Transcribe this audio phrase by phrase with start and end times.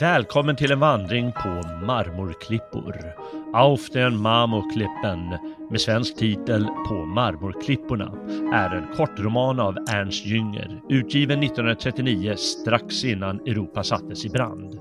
[0.00, 1.48] Välkommen till en vandring på
[1.86, 2.96] marmorklippor.
[3.52, 5.38] Auf den Marmorklippen
[5.70, 8.12] med svensk titel På marmorklipporna
[8.52, 14.78] är en kortroman av Ernst Jünger utgiven 1939 strax innan Europa sattes i brand.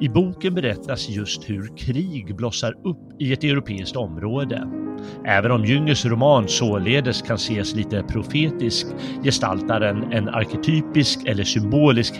[0.00, 4.83] I boken berättas just hur krig blossar upp i ett europeiskt område.
[5.24, 8.86] Även om Jüngers roman således kan ses lite profetisk
[9.22, 12.14] gestaltar den en arketypisk eller symbolisk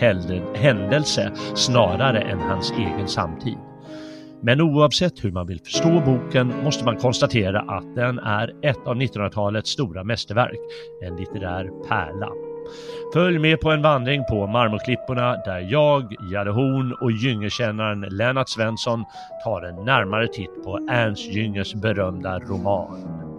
[0.55, 3.57] händelse snarare än hans egen samtid.
[4.41, 8.95] Men oavsett hur man vill förstå boken måste man konstatera att den är ett av
[8.95, 10.59] 1900-talets stora mästerverk,
[11.01, 12.29] en litterär pärla.
[13.13, 19.05] Följ med på en vandring på marmorklipporna där jag, Jade Horn och Gyngekännaren Lennart Svensson
[19.43, 23.34] tar en närmare titt på Ernst Jüngers berömda roman.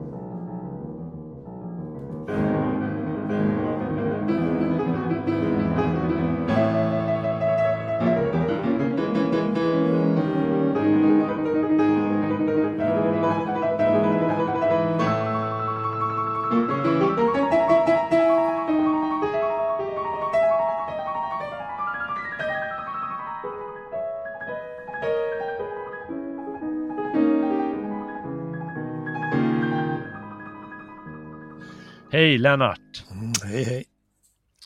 [32.16, 33.04] Hej Lennart!
[33.10, 33.84] Mm, hej hej!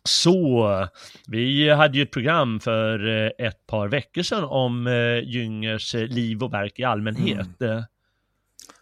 [0.04, 0.88] Så,
[1.26, 6.06] vi hade ju ett program för eh, ett par veckor sedan om eh, Jüngers eh,
[6.06, 7.60] liv och verk i allmänhet.
[7.60, 7.82] Mm.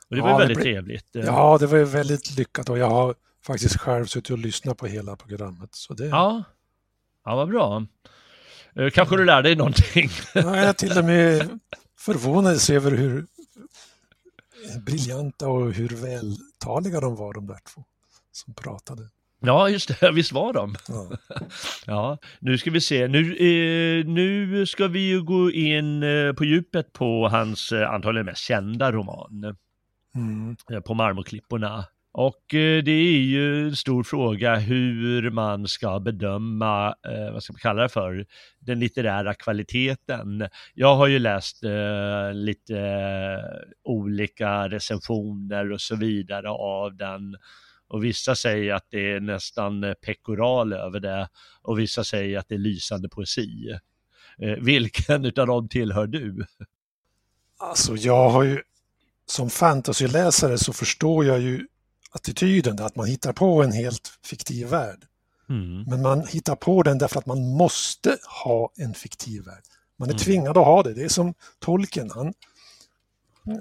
[0.09, 1.07] Och det var ja, väldigt det trevligt.
[1.13, 3.15] Ja, det var väldigt lyckat och jag har
[3.47, 5.75] faktiskt själv suttit och lyssnat på hela programmet.
[5.75, 6.07] Så det...
[6.07, 6.45] Ja,
[7.25, 7.87] ja vad bra.
[8.93, 10.11] Kanske du lärde dig någonting?
[10.35, 11.61] Ja, jag till och med
[11.99, 13.27] förvånades över hur
[14.87, 17.85] briljanta och hur vältaliga de var de där två
[18.39, 19.03] som pratade.
[19.41, 20.75] Ja, just det, visst var de.
[20.89, 21.11] Ja,
[21.87, 23.09] ja nu ska vi se.
[23.09, 28.27] Nu, eh, nu ska vi ju gå in eh, på djupet på hans eh, antagligen
[28.27, 29.57] mest kända roman.
[30.15, 30.57] Mm.
[30.73, 31.85] Eh, på Marmorklipporna.
[32.13, 36.95] Och eh, det är ju en stor fråga hur man ska bedöma,
[37.33, 38.27] vad ska man kalla det för,
[38.61, 40.49] den litterära kvaliteten.
[40.75, 41.63] Jag har ju läst
[42.33, 42.81] lite
[43.85, 47.37] olika recensioner och så vidare av den
[47.89, 51.29] och vissa säger att det är nästan eh, pekoral över det
[51.63, 53.79] och vissa säger att det är lysande poesi.
[54.39, 56.47] Eh, vilken utav dem tillhör du?
[57.59, 58.63] Alltså jag har ju
[59.27, 61.67] som fantasyläsare så förstår jag ju
[62.11, 65.05] attityden att man hittar på en helt fiktiv värld.
[65.49, 65.83] Mm.
[65.83, 69.63] Men man hittar på den därför att man måste ha en fiktiv värld.
[69.97, 70.25] Man är mm.
[70.25, 70.95] tvingad att ha det.
[70.95, 72.11] Det är som tolken.
[72.11, 72.33] Han,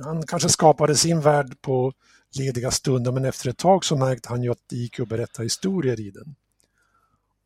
[0.03, 1.93] han kanske skapade sin värld på
[2.35, 5.43] lediga stunder men efter ett tag så märkte han ju att det gick att berätta
[5.43, 6.35] historier i den.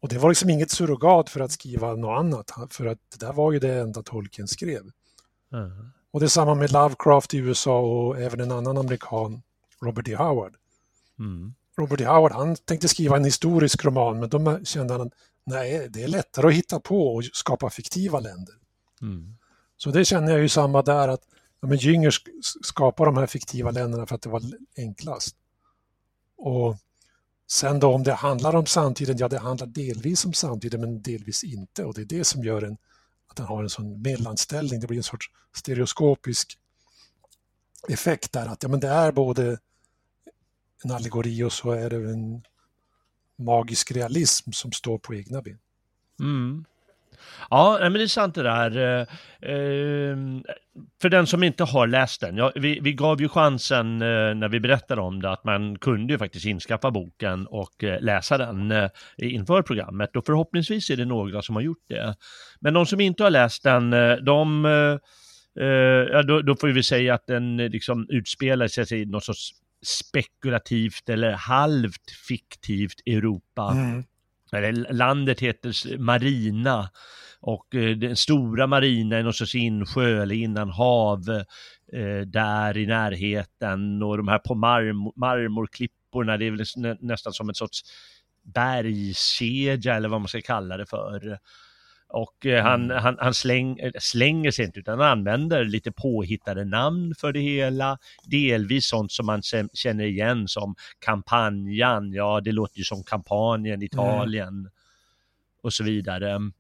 [0.02, 3.34] Och det var liksom inget surrogat för att skriva något annat, för att det där
[3.34, 4.92] var ju det enda Tolkien skrev.
[5.54, 5.90] Mm.
[6.12, 9.42] Och det är samma med Lovecraft i USA och även en annan amerikan,
[9.82, 10.16] Robert D.
[10.16, 10.56] Howard.
[11.20, 11.54] Mm.
[11.78, 12.06] Robert D.
[12.06, 15.14] Howard, han tänkte skriva en historisk roman, men då kände han att
[15.46, 18.56] nej, det är lättare att hitta på och skapa fiktiva länder.
[19.02, 19.38] Mm.
[19.78, 21.24] Så det känner jag ju samma där, att
[21.62, 22.12] ja, men Jünger
[22.64, 24.44] skapade de här fiktiva länderna för att det var
[24.78, 25.36] enklast.
[26.38, 26.78] Och
[27.52, 31.44] sen då om det handlar om samtiden, ja det handlar delvis om samtiden men delvis
[31.44, 32.78] inte och det är det som gör en,
[33.28, 36.58] att den har en sån mellanställning, det blir en sorts stereoskopisk
[37.88, 39.58] effekt där att ja, men det är både
[40.84, 42.44] en allegori och så är det en
[43.36, 45.60] magisk realism som står på egna ben.
[46.20, 46.66] Mm.
[47.50, 48.78] Ja, men det är sant det där.
[48.78, 49.02] Eh,
[49.52, 50.18] eh,
[51.02, 54.50] för den som inte har läst den, ja, vi, vi gav ju chansen eh, när
[54.50, 59.62] vi berättade om det att man kunde ju faktiskt inskaffa boken och läsa den inför
[59.62, 62.16] programmet och förhoppningsvis är det några som har gjort det.
[62.60, 63.90] Men de som inte har läst den,
[64.26, 64.66] de,
[66.12, 69.52] ja, då, då får vi säga att den liksom utspelar sig i något sorts
[69.86, 73.72] spekulativt eller halvt fiktivt Europa.
[73.72, 74.04] Mm
[74.90, 76.90] landet heter Marina
[77.42, 81.30] och eh, den stora marina är någon sorts insjö eller innanhav
[81.94, 87.50] eh, där i närheten och de här på marmor, marmorklipporna, det är väl nästan som
[87.50, 87.82] en sorts
[88.44, 91.40] bergskedja eller vad man ska kalla det för.
[92.14, 93.04] Och eh, han, mm.
[93.04, 97.98] han, han släng, slänger sig inte utan han använder lite påhittade namn för det hela.
[98.26, 99.42] Delvis sånt som man
[99.74, 103.84] känner igen som kampanjan, ja det låter ju som kampanjen.
[103.84, 104.72] Italien mm.
[105.64, 106.52] och så vidare.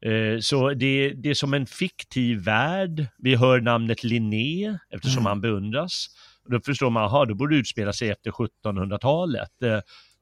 [0.00, 3.06] Eh, så det, det är som en fiktiv värld.
[3.18, 5.26] Vi hör namnet Linné eftersom mm.
[5.26, 6.06] han beundras.
[6.48, 9.50] Då förstår man, aha, då borde det utspela sig efter 1700-talet.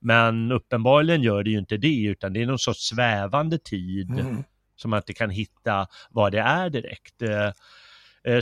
[0.01, 4.11] Men uppenbarligen gör det ju inte det, utan det är någon sorts svävande tid.
[4.11, 4.45] Mm
[4.81, 7.23] som man inte kan hitta vad det är direkt.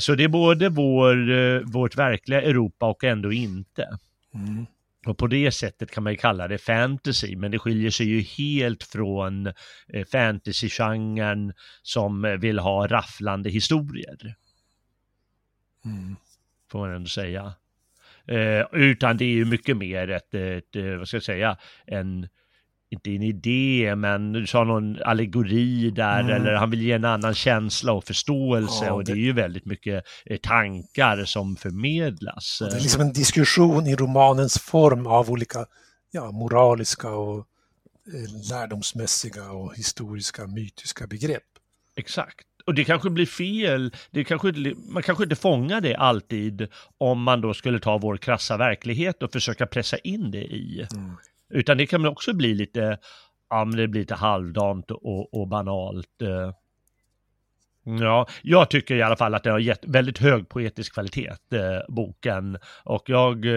[0.00, 3.98] Så det är både vår, vårt verkliga Europa och ändå inte.
[4.34, 4.66] Mm.
[5.06, 8.20] Och på det sättet kan man ju kalla det fantasy, men det skiljer sig ju
[8.20, 9.46] helt från
[9.88, 11.52] eh, fantasy-genren
[11.82, 14.34] som vill ha rafflande historier.
[15.84, 16.16] Mm.
[16.70, 17.54] Får man ändå säga.
[18.26, 21.56] Eh, utan det är ju mycket mer ett, ett, eh, vad ska jag säga,
[21.86, 22.28] en
[22.90, 26.32] inte en idé, men du sa någon allegori där, mm.
[26.32, 28.92] eller han vill ge en annan känsla och förståelse ja, det...
[28.92, 32.58] och det är ju väldigt mycket eh, tankar som förmedlas.
[32.60, 35.66] Det är liksom en diskussion i romanens form av olika
[36.10, 41.42] ja, moraliska och eh, lärdomsmässiga och historiska mytiska begrepp.
[41.96, 42.46] Exakt.
[42.66, 44.52] Och det kanske blir fel, det kanske,
[44.88, 46.68] man kanske inte fångar det alltid
[46.98, 50.86] om man då skulle ta vår krassa verklighet och försöka pressa in det i.
[50.94, 51.16] Mm.
[51.50, 52.98] Utan det kan väl också bli lite,
[53.50, 56.22] ja men det blir lite halvdant och, och banalt.
[56.22, 56.52] Eh.
[58.00, 61.80] Ja, jag tycker i alla fall att det har gett väldigt hög poetisk kvalitet, eh,
[61.88, 62.58] boken.
[62.84, 63.52] Och jag, eh,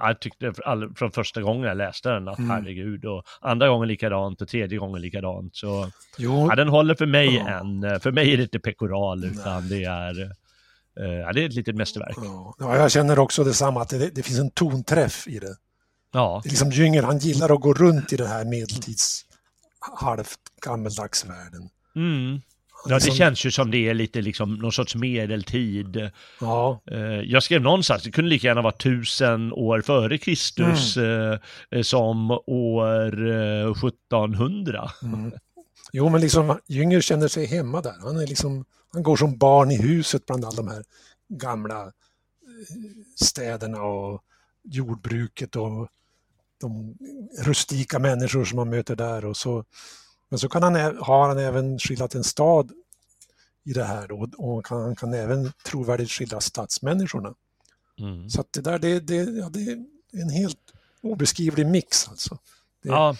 [0.00, 2.50] jag tyckte all, från första gången jag läste den att mm.
[2.50, 5.56] herregud, och andra gången likadant och tredje gången likadant.
[5.56, 7.48] Så ja, den håller för mig ja.
[7.48, 8.00] än.
[8.00, 10.22] För mig är det inte pekoral, utan det är,
[11.00, 12.16] eh, ja, det är ett litet mästerverk.
[12.58, 15.56] Ja, jag känner också detsamma, att det, det finns en tonträff i det.
[16.12, 16.42] Ja.
[16.44, 19.24] Liksom Jünger, han gillar att gå runt i den här medeltids
[19.96, 21.70] halvt gammeldags världen.
[21.96, 22.40] Mm.
[22.84, 23.14] Ja, det liksom...
[23.14, 26.10] känns ju som det är lite liksom någon sorts medeltid.
[26.40, 26.80] Ja.
[26.90, 31.38] Eh, jag skrev någonstans, det kunde lika gärna vara tusen år före Kristus mm.
[31.70, 33.12] Eh, som år
[33.86, 34.90] 1700.
[35.02, 35.32] Eh, mm.
[35.92, 37.94] Jo, men liksom Jünger känner sig hemma där.
[38.00, 40.82] Han, är liksom, han går som barn i huset bland alla de här
[41.28, 41.92] gamla
[43.16, 44.22] städerna och
[44.64, 45.88] jordbruket och
[46.60, 46.96] de
[47.38, 49.24] rustika människor som man möter där.
[49.24, 49.64] Och så,
[50.28, 52.72] men så kan han, har han även skildrat en stad
[53.64, 57.34] i det här då, och kan, han kan även trovärdigt skildra stadsmänniskorna.
[57.98, 58.30] Mm.
[58.30, 62.38] Så det där det, det, ja, det är en helt obeskrivlig mix alltså.
[62.82, 63.16] Det, ja.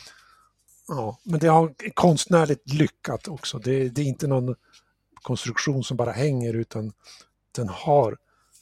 [0.88, 1.19] ja.
[1.23, 3.58] Men det har konstnärligt lyckat också.
[3.58, 4.55] Det, det är inte någon
[5.23, 6.93] konstruktion som bara hänger utan
[7.52, 8.17] den har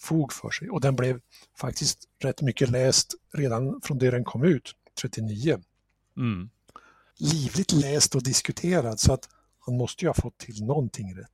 [0.07, 0.71] fog för sig.
[0.71, 1.21] Och den blev
[1.61, 5.59] faktiskt rätt mycket läst redan från det den kom ut, 39.
[6.17, 6.51] Mm.
[7.19, 9.29] Livligt läst och diskuterad så att
[9.67, 11.31] han måste ju ha fått till någonting rätt.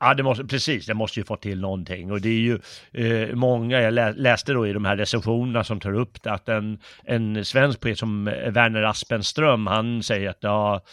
[0.00, 2.60] Ja, det måste, precis, det måste ju få till någonting och det är ju
[2.92, 6.78] eh, många, jag läste då i de här recensionerna som tar upp det, att en,
[7.04, 10.84] en svensk poet som Werner Aspenström, han säger att ja,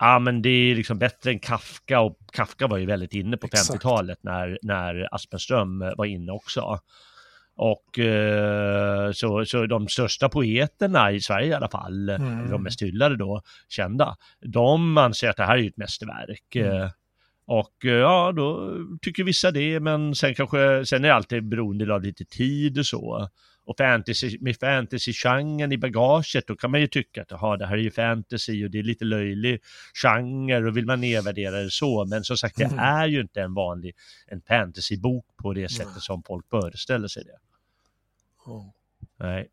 [0.00, 3.46] ja men det är liksom bättre än Kafka och Kafka var ju väldigt inne på
[3.46, 6.80] 50-talet när, när Aspenström var inne också.
[7.56, 12.50] Och eh, så, så de största poeterna i Sverige i alla fall, mm.
[12.50, 16.56] de mest hyllade då, kända, de anser att det här är ett mästerverk.
[16.56, 16.82] Mm.
[16.82, 16.90] Eh,
[17.46, 21.94] och eh, ja, då tycker vissa det, men sen kanske, sen är det alltid beroende
[21.94, 23.28] av lite tid och så
[23.64, 27.76] och fantasy, med fantasy-genren i bagaget, då kan man ju tycka att aha, det här
[27.76, 29.60] är ju fantasy och det är lite löjlig
[30.02, 32.04] genre och vill man nedvärdera det så.
[32.04, 32.78] Men som sagt, det mm.
[32.78, 33.94] är ju inte en vanlig
[34.26, 37.38] en fantasybok på det sättet som folk föreställer sig det.
[39.18, 39.48] Nej.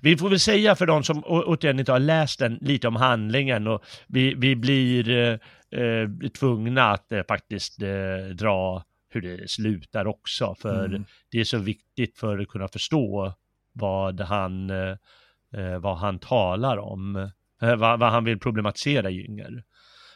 [0.00, 3.66] Vi får väl säga för de som återigen inte har läst den lite om handlingen
[3.66, 5.38] och vi, vi blir eh,
[5.80, 10.54] eh tvungna att eh, faktiskt eh, dra hur det slutar också.
[10.54, 11.04] För mm.
[11.30, 13.34] det är så viktigt för att kunna förstå
[13.72, 17.16] vad han, eh, vad han talar om,
[17.62, 19.62] eh, vad, vad, han vill problematisera Jünger.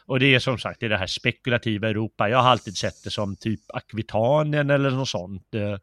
[0.05, 2.29] Och det är som sagt det, är det här spekulativa Europa.
[2.29, 5.55] Jag har alltid sett det som typ Akvitanien eller något sånt.
[5.55, 5.77] Eh,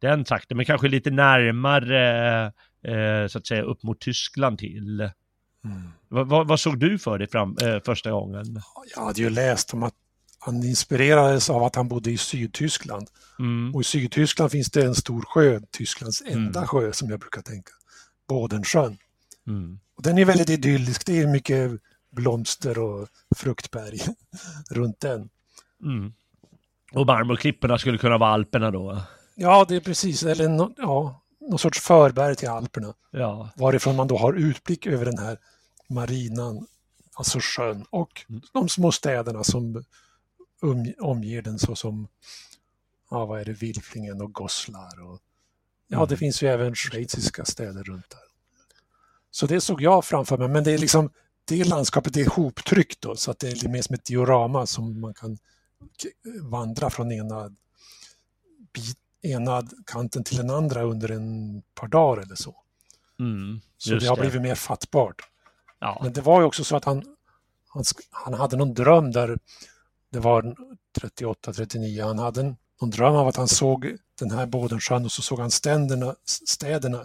[0.00, 2.52] den trakten, men kanske lite närmare
[3.28, 5.10] så att säga upp mot Tyskland till.
[5.64, 5.90] Mm.
[6.08, 8.60] Vad, vad, såg du för dig fram, eh, första gången?
[8.94, 9.94] Jag hade ju läst om att
[10.44, 13.08] han inspirerades av att han bodde i Sydtyskland.
[13.38, 13.74] Mm.
[13.74, 16.68] Och i Sydtyskland finns det en stor sjö, Tysklands enda mm.
[16.68, 17.72] sjö som jag brukar tänka,
[18.28, 18.98] Bodensjön.
[19.46, 19.78] Mm.
[19.96, 21.70] Och den är väldigt idyllisk, det är mycket
[22.10, 24.00] blomster och fruktberg
[24.70, 25.28] runt den.
[25.82, 26.12] Mm.
[26.92, 29.02] Och marmorklipporna skulle kunna vara Alperna då?
[29.34, 32.94] Ja, det är precis, eller no, ja, någon sorts förberg till Alperna.
[33.10, 33.50] Ja.
[33.56, 35.38] Varifrån man då har utblick över den här
[35.88, 36.66] marinan,
[37.14, 38.42] alltså sjön och mm.
[38.52, 39.84] de små städerna som
[40.62, 42.08] um, omger den såsom,
[43.10, 45.20] ja vad är det, Wilflingen och Goslar och
[45.88, 46.08] ja mm.
[46.08, 48.20] det finns ju även schweiziska städer runt där.
[49.30, 51.10] Så det såg jag framför mig, men det är liksom
[51.44, 55.14] det landskapet är hoptryckt då så att det är mer som ett diorama som man
[55.14, 55.38] kan
[56.40, 57.48] vandra från ena,
[58.72, 62.56] bit, ena kanten till den andra under en par dagar eller så.
[63.18, 65.22] Mm, så det har blivit mer fattbart.
[65.78, 66.00] Ja.
[66.02, 67.04] Men det var ju också så att han
[67.74, 69.38] han, han hade någon dröm där
[70.12, 70.56] det var
[71.00, 75.12] 38, 39, han hade en, någon dröm av att han såg den här Bådensjön och
[75.12, 77.04] så såg han ständerna, städerna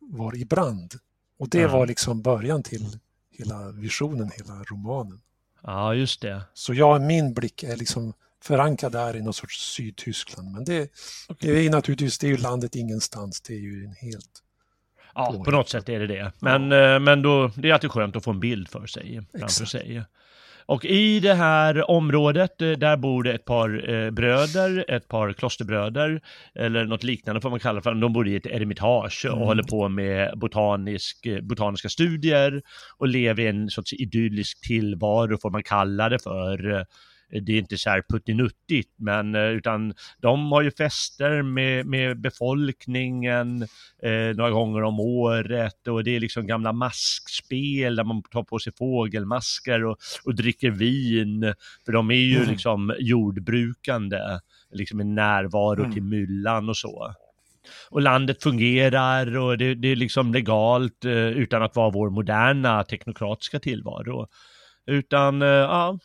[0.00, 0.94] var i brand.
[1.38, 1.72] Och det mm.
[1.72, 2.98] var liksom början till
[3.30, 5.20] hela visionen, hela romanen.
[5.62, 6.42] Ja, just det.
[6.54, 8.12] Så jag, min blick är liksom
[8.44, 10.52] förankrad där i någon sorts Sydtyskland.
[10.52, 10.90] Men det,
[11.28, 11.52] okay.
[11.52, 14.42] det är naturligtvis, det är ju landet ingenstans, det är ju en helt...
[15.14, 16.32] Ja, på något sätt är det det.
[16.38, 16.94] Men, ja.
[16.94, 20.04] Eh, men då, det är alltid skönt att få en bild för sig, framför sig.
[20.66, 25.32] Och i det här området, eh, där bor det ett par eh, bröder, ett par
[25.32, 26.20] klosterbröder,
[26.54, 27.94] eller något liknande får man kalla det för.
[27.94, 29.46] De bor i ett eremitage och mm.
[29.46, 32.62] håller på med botanisk, eh, botaniska studier
[32.98, 36.86] och lever i en sorts idyllisk tillvaro, får man kalla det för
[37.40, 42.20] det är inte så här puttinuttigt, men eh, utan de har ju fester med, med
[42.20, 43.62] befolkningen
[44.02, 48.58] eh, några gånger om året och det är liksom gamla maskspel där man tar på
[48.58, 52.48] sig fågelmasker och, och dricker vin, för de är ju mm.
[52.48, 54.18] liksom jordbrukande,
[54.72, 55.92] liksom en närvaro mm.
[55.92, 57.14] till myllan och så
[57.90, 62.84] och landet fungerar och det, det är liksom legalt eh, utan att vara vår moderna
[62.84, 64.28] teknokratiska tillvaro.
[64.86, 65.98] Utan, eh, ja,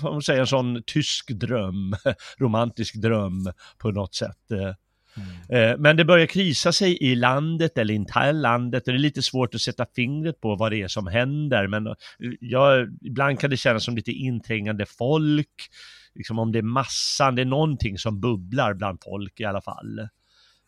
[0.00, 1.94] får man säga en sån tysk dröm,
[2.38, 4.50] romantisk dröm på något sätt.
[4.50, 4.74] Eh.
[5.16, 5.70] Mm.
[5.70, 8.84] Eh, men det börjar krisa sig i landet eller inte landet.
[8.84, 11.66] Det är lite svårt att sätta fingret på vad det är som händer.
[11.66, 11.94] Men
[12.40, 15.68] ja, ibland kan det kännas som lite inträngande folk.
[16.14, 20.08] Liksom om det är massan, det är någonting som bubblar bland folk i alla fall.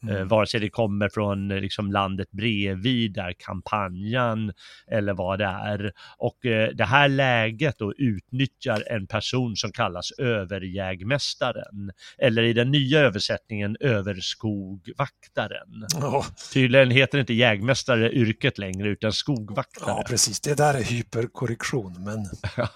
[0.03, 0.17] Mm.
[0.17, 4.53] Eh, vare sig det kommer från eh, liksom, landet bredvid där kampanjen
[4.91, 5.93] eller vad det är.
[6.19, 11.93] Och eh, det här läget då utnyttjar en person som kallas överjägmästaren.
[12.19, 15.87] Eller i den nya översättningen överskogvaktaren.
[15.95, 16.27] Oh.
[16.53, 19.91] Tydligen heter inte jägmästare yrket längre utan skogvaktare.
[19.91, 22.27] Ja precis, det där är hyperkorrektion men...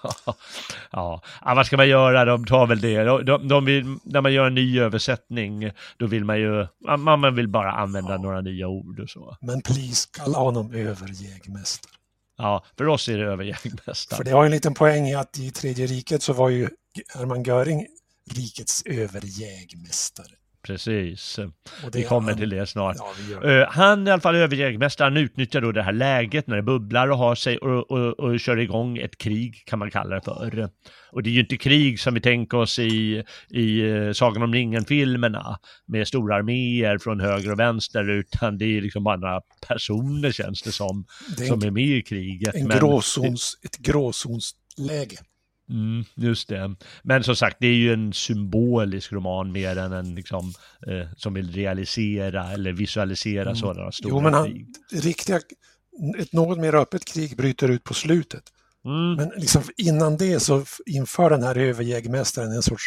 [0.91, 1.21] ja.
[1.41, 2.25] ja, vad ska man göra?
[2.25, 3.03] De tar väl det.
[3.03, 6.67] De, de, de vill, när man gör en ny översättning då vill man ju,
[6.97, 8.17] man man vill bara använda ja.
[8.17, 9.37] några nya ord och så.
[9.41, 11.91] Men please, kalla honom överjägmästare.
[12.37, 14.17] Ja, för oss är det överjägmästare.
[14.17, 16.69] För det har en liten poäng i att i Tredje riket så var ju
[17.15, 17.87] Hermann Göring
[18.31, 20.31] rikets överjägmästare.
[20.65, 21.39] Precis.
[21.93, 22.97] Vi kommer han, till det snart.
[23.41, 27.07] Ja, uh, han i alla fall överjägmästaren utnyttjar då det här läget när det bubblar
[27.07, 30.69] och har sig och, och, och, kör igång ett krig kan man kalla det för.
[31.11, 34.53] Och det är ju inte krig som vi tänker oss i, i uh, Sagan om
[34.53, 40.31] ringen-filmerna med stora arméer från höger och vänster utan det är liksom bara några personer
[40.31, 41.05] känns det som
[41.37, 42.55] det är som är med i kriget.
[42.55, 45.17] En gråzons, ett gråzonsläge.
[45.69, 46.75] Mm, just det.
[47.03, 50.53] Men som sagt, det är ju en symbolisk roman mer än en liksom,
[50.87, 53.55] eh, som vill realisera eller visualisera mm.
[53.55, 54.67] sådana stora jo, men han, krig.
[54.91, 55.39] Riktiga,
[56.17, 58.43] ett något mer öppet krig bryter ut på slutet.
[58.85, 59.15] Mm.
[59.15, 62.83] Men liksom innan det så inför den här överjägmästaren en sorts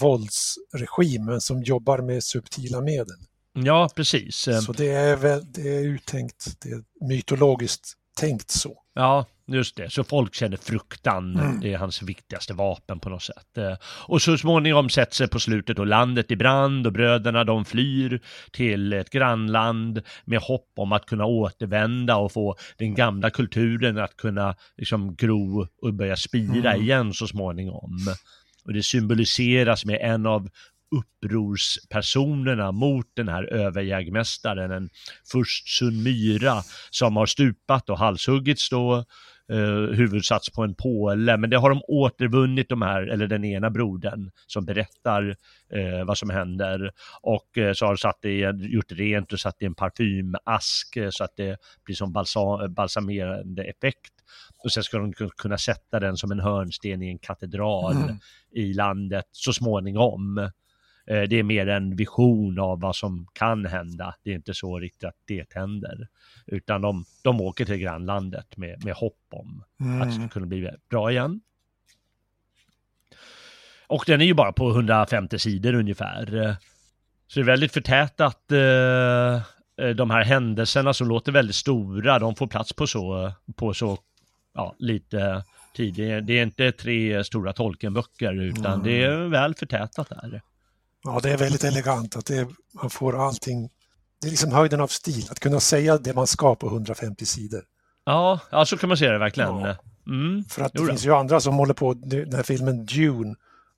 [0.00, 3.16] våldsregim som jobbar med subtila medel.
[3.52, 4.48] Ja, precis.
[4.66, 8.82] Så det är, väl, det är uttänkt, det är mytologiskt tänkt så.
[8.96, 9.92] Ja, just det.
[9.92, 11.36] Så folk känner fruktan.
[11.36, 11.60] Mm.
[11.60, 13.58] Det är hans viktigaste vapen på något sätt.
[13.58, 17.64] Eh, och så småningom sätts sig på slutet och landet i brand och bröderna de
[17.64, 18.20] flyr
[18.52, 24.16] till ett grannland med hopp om att kunna återvända och få den gamla kulturen att
[24.16, 26.82] kunna liksom gro och börja spira mm.
[26.82, 27.98] igen så småningom.
[28.64, 30.48] Och det symboliseras med en av
[30.90, 34.88] upprorspersonerna mot den här överjägmästaren, en
[35.32, 39.04] först Sun Myra som har stupat och halshuggits då,
[39.52, 43.70] eh, huvudsats på en påle, men det har de återvunnit de här, eller den ena
[43.70, 45.36] brodern som berättar
[45.72, 46.90] eh, vad som händer
[47.22, 51.24] och eh, så har satt det, gjort rent och satt i en parfymask eh, så
[51.24, 54.12] att det blir som balsam, balsamerande effekt
[54.64, 58.16] och sen ska de kunna sätta den som en hörnsten i en katedral mm.
[58.52, 60.50] i landet så småningom.
[61.06, 64.14] Eh, det är mer en vision av vad som kan hända.
[64.22, 66.08] Det är inte så riktigt att det händer.
[66.46, 70.02] Utan de, de åker till grannlandet med, med hopp om mm.
[70.02, 71.40] att det ska kunna bli bra igen.
[73.86, 76.56] Och den är ju bara på 150 sidor ungefär.
[77.26, 78.52] Så det är väldigt förtätat.
[78.52, 79.40] Eh,
[79.94, 83.98] de här händelserna som låter väldigt stora, de får plats på så, på så
[84.54, 85.44] ja, lite
[85.74, 85.94] tid.
[85.94, 88.84] Det är, det är inte tre stora Tolkienböcker utan mm.
[88.84, 90.42] det är väl förtätat där.
[91.06, 93.70] Ja, det är väldigt elegant att det, man får allting.
[94.20, 97.64] Det är liksom höjden av stil, att kunna säga det man ska på 150 sidor.
[98.04, 99.58] Ja, ja så kan man se det verkligen.
[99.58, 99.76] Ja.
[100.06, 100.44] Mm.
[100.44, 103.34] För att det jo, finns ju andra som håller på, den här filmen Dune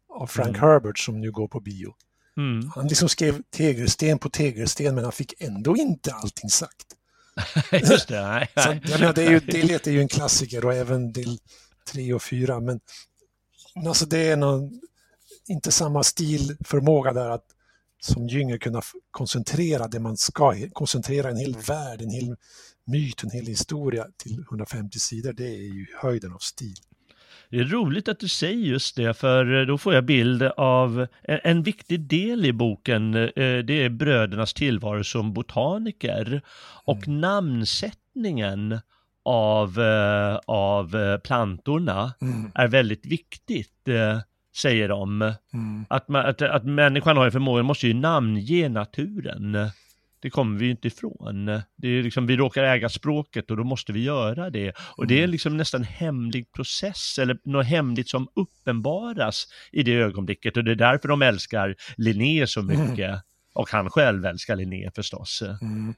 [0.08, 0.60] av Frank mm.
[0.60, 1.94] Herbert som nu går på bio.
[2.36, 2.70] Mm.
[2.74, 6.86] Han liksom skrev tegelsten på tegelsten men han fick ändå inte allting sagt.
[7.72, 8.48] Just det, nej.
[8.56, 11.38] Så, jag menar, det, är ju, det är ju en klassiker och även till
[11.92, 12.60] tre och fyra.
[12.60, 12.80] Men
[13.86, 14.80] alltså det är någon,
[15.48, 17.44] inte samma stilförmåga där att
[18.00, 22.36] som Jünger kunna koncentrera det man ska, koncentrera en hel värld, en hel
[22.86, 25.32] myt, en hel historia till 150 sidor.
[25.32, 26.76] Det är ju höjden av stil.
[27.50, 31.62] Det är roligt att du säger just det, för då får jag bild av en,
[31.62, 33.14] viktig del i boken.
[33.14, 36.42] Eh, det är brödernas tillvaro som botaniker
[36.84, 37.20] och mm.
[37.20, 38.80] namnsättningen
[39.24, 42.50] av, eh, av eh, plantorna mm.
[42.54, 43.88] är väldigt viktigt,
[44.56, 45.22] säger de.
[45.52, 45.84] Mm.
[45.88, 49.70] Att, att, att människan har en förmåga, måste ju namnge naturen.
[50.20, 51.46] Det kommer vi ju inte ifrån.
[51.76, 54.72] Det är liksom, vi råkar äga språket och då måste vi göra det.
[54.78, 55.30] Och det är mm.
[55.30, 60.76] liksom nästan hemlig process eller något hemligt som uppenbaras i det ögonblicket och det är
[60.76, 62.80] därför de älskar Linné så mm.
[62.80, 63.08] mycket.
[63.08, 63.20] Mm.
[63.54, 65.42] Och han själv älskar Linné förstås.
[65.62, 65.94] Mm.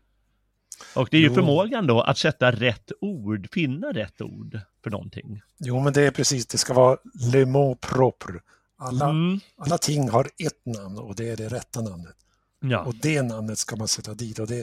[0.94, 1.34] Och det är ju jo.
[1.34, 5.42] förmågan då att sätta rätt ord, finna rätt ord för någonting.
[5.58, 6.98] Jo, men det är precis, det ska vara
[7.32, 8.40] le mot propre.
[8.78, 9.40] Alla, mm.
[9.56, 12.14] alla ting har ett namn och det är det rätta namnet.
[12.60, 12.84] Ja.
[12.84, 14.56] Och det namnet ska man sätta dit och det,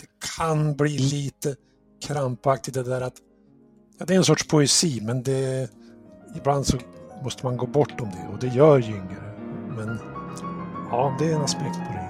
[0.00, 0.06] det
[0.36, 1.56] kan bli lite
[2.06, 3.16] krampaktigt det där att
[3.98, 5.70] ja, det är en sorts poesi men det,
[6.36, 6.78] ibland så
[7.22, 9.22] måste man gå bortom det och det gör Jünger.
[9.76, 9.98] Men
[10.90, 12.07] ja, det är en aspekt på det.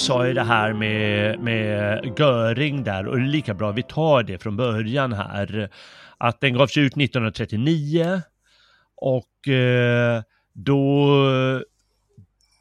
[0.00, 4.22] Sa ju det här med, med Göring där och det är lika bra vi tar
[4.22, 5.70] det från början här.
[6.18, 8.22] Att den gavs ut 1939
[8.96, 11.14] och eh, då,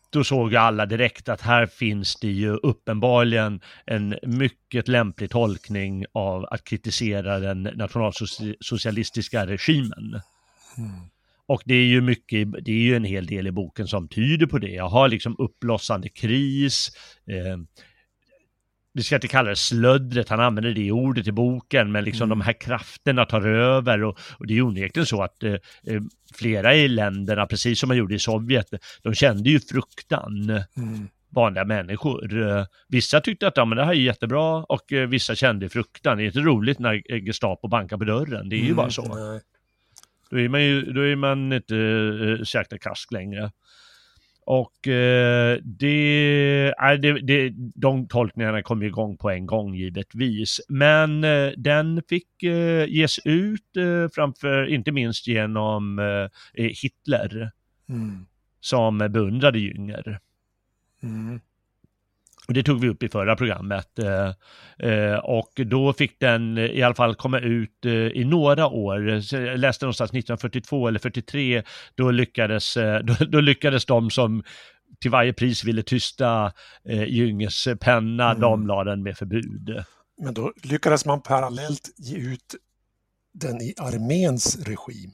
[0.09, 6.45] då såg alla direkt att här finns det ju uppenbarligen en mycket lämplig tolkning av
[6.45, 10.21] att kritisera den nationalsocialistiska regimen.
[10.77, 10.91] Mm.
[11.49, 14.45] Och det är ju mycket, det är ju en hel del i boken som tyder
[14.45, 14.71] på det.
[14.71, 16.91] Jag har liksom uppblossande kris,
[17.27, 17.57] eh,
[18.93, 22.39] vi ska inte kalla det slöddret, han använder det ordet i boken, men liksom mm.
[22.39, 26.01] de här krafterna tar över och, och det är onekligen så att eh, eh,
[26.33, 28.67] flera i länderna, precis som man gjorde i Sovjet,
[29.03, 30.49] de kände ju fruktan.
[30.77, 31.07] Mm.
[31.29, 32.47] vanliga människor.
[32.47, 36.17] Eh, vissa tyckte att ja, men det här är jättebra och eh, vissa kände fruktan.
[36.17, 39.39] Det är inte roligt när Gestapo bankar på dörren, det är ju mm, bara så.
[40.29, 41.75] Då är man ju då är man inte
[42.53, 43.51] Jacques de Kask längre.
[44.51, 50.61] Och uh, det, äh, det, det, de tolkningarna kom igång på en gång givetvis.
[50.69, 56.01] Men uh, den fick uh, ges ut uh, framför, inte minst genom
[56.53, 57.51] Hitler.
[57.89, 58.25] Mm.
[58.59, 60.19] Som beundrade Jünger.
[61.03, 61.39] Mm.
[62.49, 63.99] Och det tog vi upp i förra programmet.
[63.99, 69.09] Eh, eh, och då fick den i alla fall komma ut eh, i några år.
[69.31, 71.63] Jag läste någonstans 1942 eller 43.
[71.95, 74.43] Då lyckades, då, då lyckades de som
[75.01, 76.51] till varje pris ville tysta
[76.89, 78.41] eh, Jünges penna, mm.
[78.41, 79.83] de la den med förbud.
[80.21, 82.55] Men då lyckades man parallellt ge ut
[83.33, 85.11] den i arméns regim.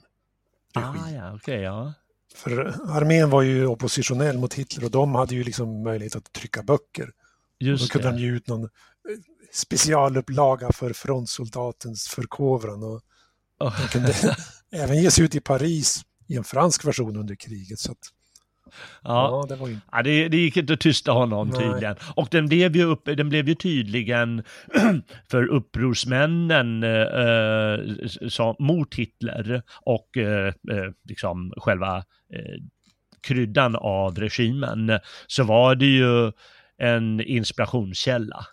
[0.75, 1.01] regim.
[1.05, 1.93] Ah, ja, okay, ja.
[2.35, 6.63] För armén var ju oppositionell mot Hitler och de hade ju liksom möjlighet att trycka
[6.63, 7.11] böcker.
[7.59, 8.17] Just då kunde det.
[8.17, 8.69] de ge ut någon eh,
[9.53, 12.83] specialupplaga för frontsoldatens förkovran.
[12.83, 13.01] Och
[13.59, 13.79] oh.
[13.79, 14.13] Den kunde
[14.71, 17.79] även ges ut i Paris i en fransk version under kriget.
[17.79, 18.11] Så att,
[19.03, 19.77] Ja, ja, det, var ju...
[19.91, 21.59] ja det, det gick inte att tysta honom Nej.
[21.59, 21.95] tydligen.
[22.15, 24.43] Och den blev ju, upp, den blev ju tydligen
[25.31, 31.97] för upprorsmännen eh, som, mot Hitler och eh, eh, liksom själva
[32.33, 32.61] eh,
[33.21, 36.31] kryddan av regimen så var det ju
[36.77, 38.47] en inspirationskälla.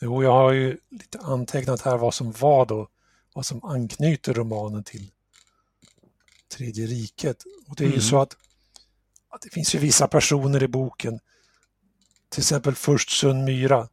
[0.00, 2.88] Jo, jag har ju lite antecknat här vad som var då,
[3.34, 5.10] vad som anknyter romanen till
[6.56, 7.44] Tredje riket.
[7.68, 7.96] Och det är mm.
[7.96, 8.36] ju så att,
[9.28, 11.20] att, det finns ju vissa personer i boken,
[12.28, 13.88] till exempel först Sun Myra.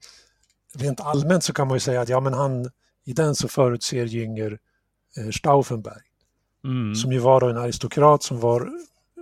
[0.74, 2.72] Rent allmänt så kan man ju säga att ja, men han,
[3.06, 4.60] i den så förutser Jünger
[5.18, 6.04] eh, Stauffenberg,
[6.64, 6.96] mm.
[6.96, 8.70] som ju var en aristokrat som var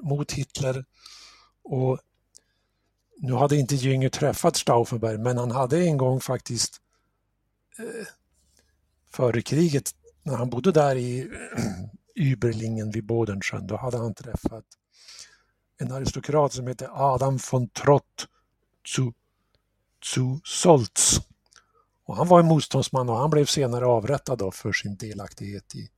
[0.04, 0.86] mot Hitler
[1.64, 2.00] och
[3.18, 6.82] nu hade inte Jünger träffat Stauffenberg, men han hade en gång faktiskt
[7.80, 8.08] eh,
[9.12, 11.32] före kriget, när han bodde där i
[12.16, 14.66] Überlingen vid Bodensjön, då hade han träffat
[15.78, 18.28] en aristokrat som heter Adam von Trott
[18.88, 19.14] zu,
[20.04, 21.22] zu Solz.
[22.06, 25.90] Och han var en motståndsman och han blev senare avrättad då för sin delaktighet i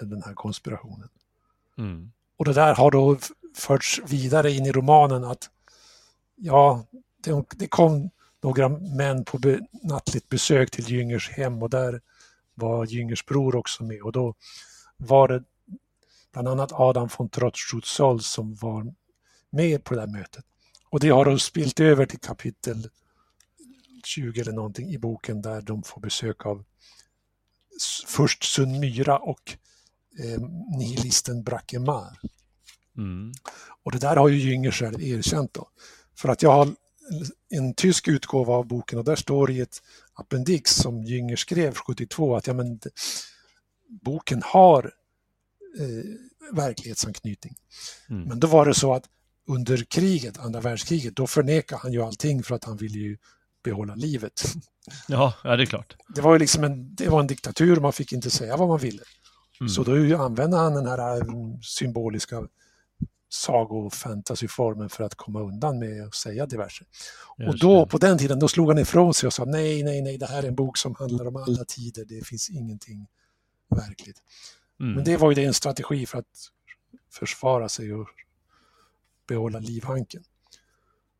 [0.00, 1.08] den här konspirationen.
[1.78, 2.12] Mm.
[2.36, 3.18] Och det där har då
[3.56, 5.50] förts vidare in i romanen att
[6.38, 6.86] ja,
[7.24, 8.10] det, det kom
[8.42, 12.00] några män på be, nattligt besök till Jüngers hem och där
[12.54, 14.34] var Jüngers bror också med och då
[14.96, 15.44] var det
[16.32, 18.94] bland annat Adam von Trotschutzoll som var
[19.50, 20.44] med på det där mötet.
[20.90, 22.88] Och det har då spilt över till kapitel
[24.04, 26.64] 20 eller någonting i boken där de får besök av
[28.06, 29.56] först Sun Myra och
[30.18, 30.40] eh,
[30.78, 32.18] nihilisten Brackemar.
[32.96, 33.32] Mm.
[33.82, 35.68] Och det där har ju Jünger själv erkänt då.
[36.18, 36.74] För att jag har
[37.50, 39.82] en tysk utgåva av boken och där står i ett
[40.14, 42.80] appendix som Jünger skrev 72 att ja, men,
[43.88, 44.92] boken har
[45.78, 46.04] eh,
[46.52, 47.54] verklighetsanknytning.
[48.10, 48.22] Mm.
[48.22, 49.04] Men då var det så att
[49.48, 53.16] under kriget, andra världskriget, då förnekade han ju allting för att han ville ju
[53.64, 54.42] behålla livet.
[55.08, 55.96] Ja, ja det är klart.
[56.14, 58.78] Det var ju liksom en, det var en diktatur, man fick inte säga vad man
[58.78, 59.02] ville.
[59.60, 59.68] Mm.
[59.68, 61.62] Så då använde han den här mm,
[63.30, 66.84] symboliska sagofantasyformen för att komma undan med att säga diverse.
[67.38, 67.90] Just och då det.
[67.90, 70.42] på den tiden då slog han ifrån sig och sa nej, nej, nej, det här
[70.42, 73.06] är en bok som handlar om alla tider, det finns ingenting
[73.70, 74.22] verkligt.
[74.80, 74.94] Mm.
[74.94, 76.50] Men det var ju det en strategi för att
[77.12, 78.08] försvara sig och
[79.28, 80.24] behålla livhanken.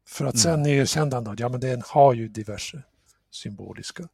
[0.06, 0.66] För att sen mm.
[0.66, 2.82] erkände han att ja, men den har ju diverse
[3.30, 4.08] symboliska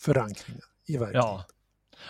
[0.00, 1.30] förankringar i verkligheten.
[1.30, 1.44] Ja.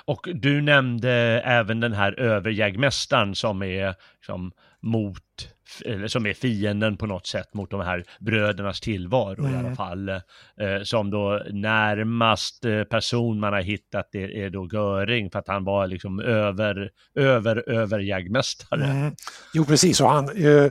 [0.05, 1.13] Och du nämnde
[1.45, 5.49] även den här överjägmästaren som är liksom, mot,
[5.85, 9.55] eller som är fienden på något sätt mot de här brödernas tillvaro mm.
[9.55, 10.09] i alla fall.
[10.09, 15.49] Eh, som då närmast eh, person man har hittat det är då Göring för att
[15.49, 18.85] han var liksom över, över, överjägmästare.
[18.85, 19.15] Mm.
[19.55, 20.71] Jo precis, och han, eh,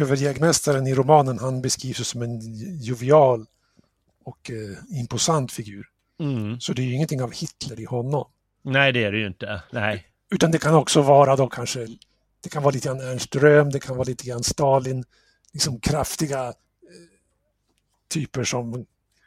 [0.00, 2.40] överjägmästaren i romanen han beskrivs som en
[2.80, 3.46] jovial
[4.24, 5.86] och eh, imposant figur.
[6.20, 6.60] Mm.
[6.60, 8.28] Så det är ju ingenting av Hitler i honom.
[8.62, 9.62] Nej, det är det ju inte.
[9.70, 10.06] Nej.
[10.30, 11.86] Utan det kan också vara då kanske,
[12.40, 15.04] det kan vara lite grann Ernst Röhm, det kan vara lite grann Stalin,
[15.52, 16.52] liksom kraftiga eh,
[18.08, 18.86] typer som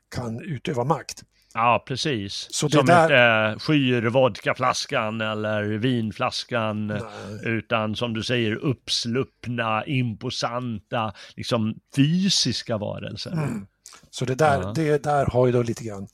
[0.10, 1.24] kan utöva makt.
[1.54, 2.48] Ja, precis.
[2.52, 3.04] Så det Som där...
[3.04, 7.02] inte skyr vodkaflaskan eller vinflaskan, Nej.
[7.44, 13.32] utan som du säger uppsluppna, imposanta, liksom fysiska varelser.
[13.32, 13.68] Mm.
[14.10, 14.72] Så det där, ja.
[14.76, 16.08] det där har ju då lite grann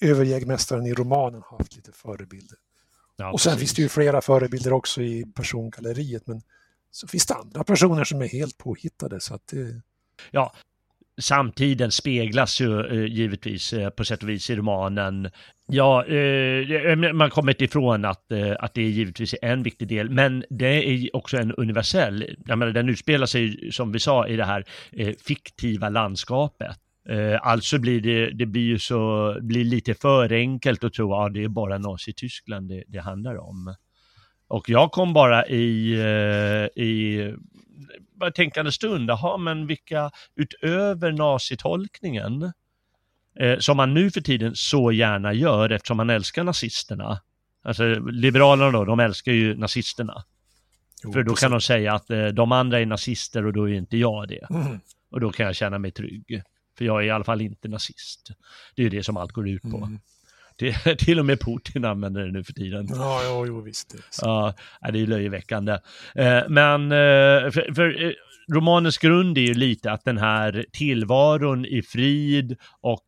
[0.00, 2.58] överjägmästaren i romanen haft lite förebilder.
[3.16, 3.60] Ja, och sen precis.
[3.60, 6.42] finns det ju flera förebilder också i persongalleriet, men
[6.90, 9.20] så finns det andra personer som är helt påhittade.
[9.20, 9.80] Så att det...
[10.30, 10.52] Ja,
[11.20, 15.30] samtiden speglas ju eh, givetvis eh, på sätt och vis i romanen.
[15.66, 20.10] Ja, eh, man kommer inte ifrån att, eh, att det givetvis är en viktig del,
[20.10, 24.36] men det är också en universell, jag menar den utspelar sig som vi sa i
[24.36, 26.76] det här eh, fiktiva landskapet.
[27.08, 31.18] Eh, alltså blir det, det blir ju så, blir lite för enkelt att tro att
[31.18, 33.74] ja, det är bara Nazityskland det, det handlar om.
[34.48, 37.34] Och jag kom bara i, eh, i
[38.14, 42.52] bara tänkande stund, jaha, men vilka utöver nazitolkningen,
[43.40, 47.20] eh, som man nu för tiden så gärna gör eftersom man älskar nazisterna.
[47.62, 50.24] Alltså liberalerna då, de älskar ju nazisterna.
[51.04, 51.40] Jo, för då precis.
[51.40, 54.46] kan de säga att eh, de andra är nazister och då är inte jag det.
[54.50, 54.80] Mm.
[55.10, 56.42] Och då kan jag känna mig trygg.
[56.78, 58.30] För jag är i alla fall inte nazist.
[58.74, 59.76] Det är ju det som allt går ut på.
[59.76, 59.98] Mm.
[60.56, 62.86] Det, till och med Putin använder det nu för tiden.
[62.90, 63.90] Ja, ja jo, visst.
[63.90, 64.54] Det ja,
[64.92, 65.72] det är löjeväckande.
[66.14, 68.12] Eh, men eh, för, för, eh,
[68.52, 73.04] romanens grund är ju lite att den här tillvaron i frid och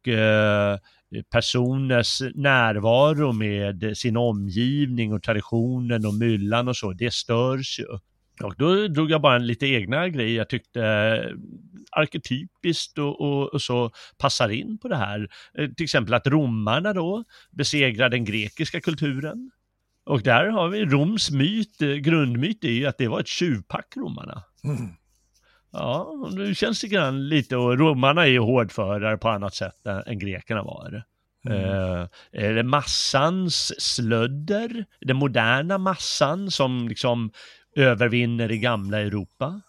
[1.31, 7.99] personers närvaro med sin omgivning och traditionen och myllan och så, det störs ju.
[8.43, 10.83] Och då drog jag bara en lite egna grej jag tyckte
[11.91, 15.29] arketypiskt och, och, och, så passar in på det här.
[15.59, 19.51] Eh, till exempel att romarna då besegrar den grekiska kulturen.
[20.07, 23.97] Och där har vi Roms myt, eh, grundmyt är ju att det var ett tjuvpack
[23.97, 24.43] romarna.
[24.65, 24.89] Mm.
[25.73, 30.19] Ja, nu känns det grann lite, och romarna är ju hårdförare på annat sätt än,
[30.19, 31.03] grekerna var.
[31.49, 32.09] Mm.
[32.33, 37.31] Är det massans slödder, den moderna massan som liksom
[37.77, 39.61] övervinner i gamla Europa?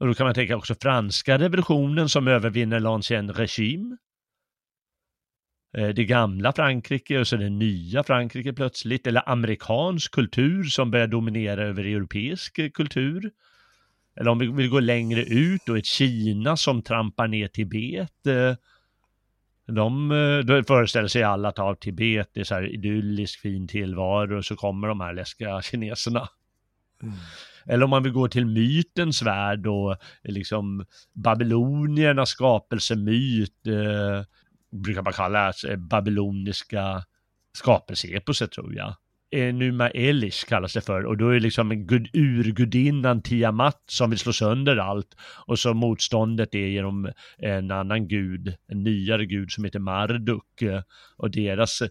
[0.00, 3.96] Och då kan man tänka också franska revolutionen som övervinner l'ancien regime.
[5.76, 11.06] Eh, det gamla Frankrike och så det nya Frankrike plötsligt, eller amerikansk kultur som börjar
[11.06, 13.30] dominera över europeisk kultur.
[14.16, 18.26] Eller om vi vill gå längre ut, då ett Kina som trampar ner Tibet.
[18.26, 18.54] Eh,
[19.66, 23.68] de eh, då föreställer sig alla att av Tibet det är så här idyllisk fin
[23.68, 26.28] tillvaro och så kommer de här läskiga kineserna.
[27.02, 27.14] Mm.
[27.66, 34.24] Eller om man vill gå till mytens värld och liksom babyloniernas skapelsemyt, eh,
[34.82, 37.04] brukar man kalla det, eh, babyloniska
[37.52, 38.94] skapelseeposet tror jag.
[39.34, 44.10] Numa Elish kallas det för och då är det liksom en gud, urgudinnan Tiamat som
[44.10, 45.16] vill slå sönder allt
[45.46, 50.62] och så motståndet är genom en annan gud, en nyare gud som heter Marduk
[51.16, 51.88] och deras eh,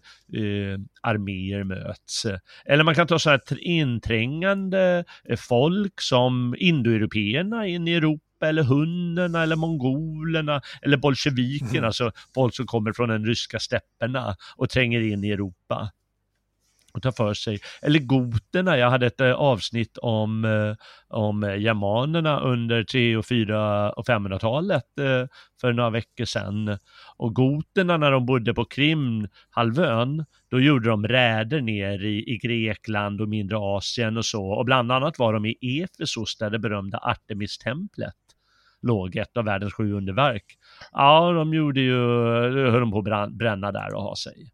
[1.02, 2.26] arméer möts.
[2.64, 5.04] Eller man kan ta så här inträngande
[5.38, 11.84] folk som indoeuropeerna in i Europa eller hundarna eller mongolerna eller bolsjevikerna, mm.
[11.84, 15.90] alltså folk som kommer från den ryska stäpperna och tränger in i Europa
[16.94, 17.58] och ta för sig.
[17.82, 20.74] Eller goterna, jag hade ett eh, avsnitt om, eh,
[21.08, 25.28] om germanerna under 3 och 4 och 500-talet eh,
[25.60, 26.78] för några veckor sedan.
[27.16, 33.20] Och goterna när de bodde på Krimhalvön, då gjorde de räder ner i, i Grekland
[33.20, 34.44] och mindre Asien och så.
[34.46, 38.14] Och bland annat var de i Efesos där det berömda Artemistemplet
[38.82, 40.44] låg, ett av världens sju underverk.
[40.92, 41.96] Ja, de gjorde ju,
[42.70, 44.52] höll de på att bränna där och ha sig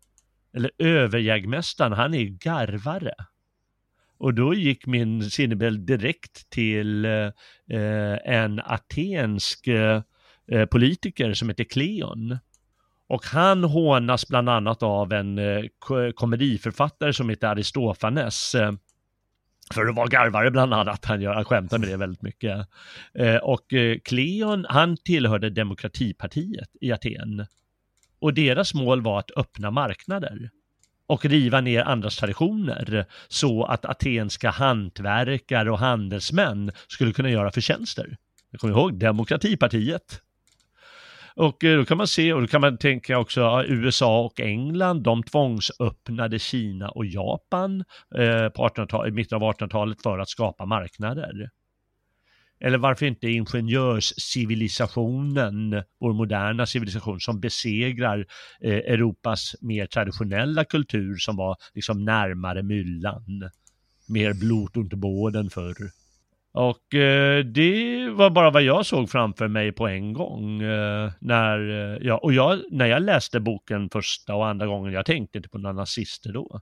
[0.56, 3.14] eller överjägmästaren, han är garvare.
[4.18, 7.30] Och då gick min sinnebild direkt till eh,
[8.24, 10.02] en atensk eh,
[10.70, 12.38] politiker som heter Kleon.
[13.08, 15.64] Och han hånas bland annat av en eh,
[16.14, 18.54] komediförfattare som heter Aristofanes.
[18.54, 18.72] Eh,
[19.74, 22.68] för att vara garvare bland annat, han, gör, han skämtar med det väldigt mycket.
[23.14, 27.46] Eh, och eh, Kleon, han tillhörde demokratipartiet i Aten.
[28.20, 30.50] Och deras mål var att öppna marknader
[31.06, 38.16] och riva ner andras traditioner så att atenska hantverkare och handelsmän skulle kunna göra förtjänster.
[38.50, 40.20] Jag kommer ihåg demokratipartiet.
[41.34, 45.02] Och eh, då kan man se, och då kan man tänka också USA och England,
[45.02, 47.84] de tvångsöppnade Kina och Japan
[48.18, 51.50] eh, på i mitten av 1800-talet för att skapa marknader.
[52.60, 58.26] Eller varför inte ingenjörscivilisationen, vår moderna civilisation som besegrar
[58.60, 63.50] eh, Europas mer traditionella kultur som var liksom närmare myllan.
[64.08, 65.76] Mer blot och båden förr.
[66.52, 70.62] Och eh, det var bara vad jag såg framför mig på en gång.
[70.62, 75.06] Eh, när, eh, ja, och jag, när jag läste boken första och andra gången, jag
[75.06, 76.60] tänkte inte på några nazister då.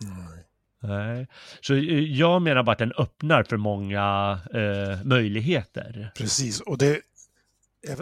[0.00, 0.45] Nej.
[0.86, 1.26] Nej.
[1.60, 6.12] Så eh, jag menar bara att den öppnar för många eh, möjligheter.
[6.16, 7.00] Precis, och det,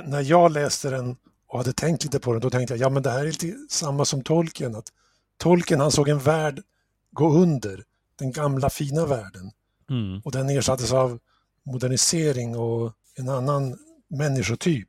[0.04, 1.16] när jag läste den
[1.46, 3.54] och hade tänkt lite på den, då tänkte jag, ja men det här är lite
[3.70, 4.74] samma som Tolkien.
[4.74, 4.92] Att
[5.38, 6.62] Tolkien han såg en värld
[7.10, 7.82] gå under,
[8.18, 9.50] den gamla fina världen.
[9.90, 10.20] Mm.
[10.24, 11.18] Och den ersattes av
[11.62, 14.88] modernisering och en annan människotyp.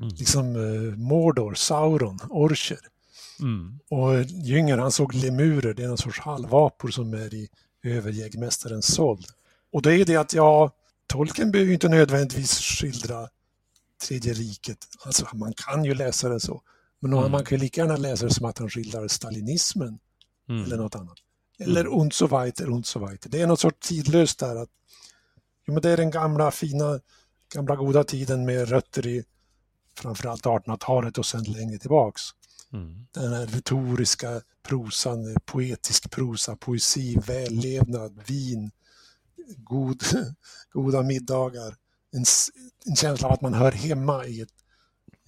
[0.00, 0.14] Mm.
[0.14, 2.78] Liksom eh, Mordor, Sauron, Orcher.
[3.40, 3.78] Mm.
[3.90, 7.48] Och Jünger han såg lemurer, det är någon sorts halvapor som är i
[7.82, 9.26] överjägmästarens såld.
[9.72, 10.70] Och det är det att, ja,
[11.06, 13.28] tolken behöver inte nödvändigtvis skildra
[14.06, 14.78] Tredje riket.
[15.04, 16.62] Alltså man kan ju läsa det så.
[17.00, 17.32] Men mm.
[17.32, 19.98] man kan ju lika gärna läsa det som att han skildrar stalinismen
[20.48, 20.64] mm.
[20.64, 21.18] eller något annat.
[21.58, 21.92] Eller mm.
[21.92, 23.30] und so weiter, und so weiter.
[23.30, 24.68] Det är något sorts tidlöst där att
[25.66, 27.00] jo, men det är den gamla fina,
[27.54, 29.24] gamla goda tiden med rötter i
[29.98, 32.22] framförallt 1800-talet och sen längre tillbaks.
[32.72, 33.06] Mm.
[33.12, 38.70] Den här retoriska prosan, poetisk prosa, poesi, vällevnad, vin,
[39.56, 40.02] god,
[40.70, 41.76] goda middagar.
[42.12, 42.24] En,
[42.86, 44.54] en känsla av att man hör hemma i ett,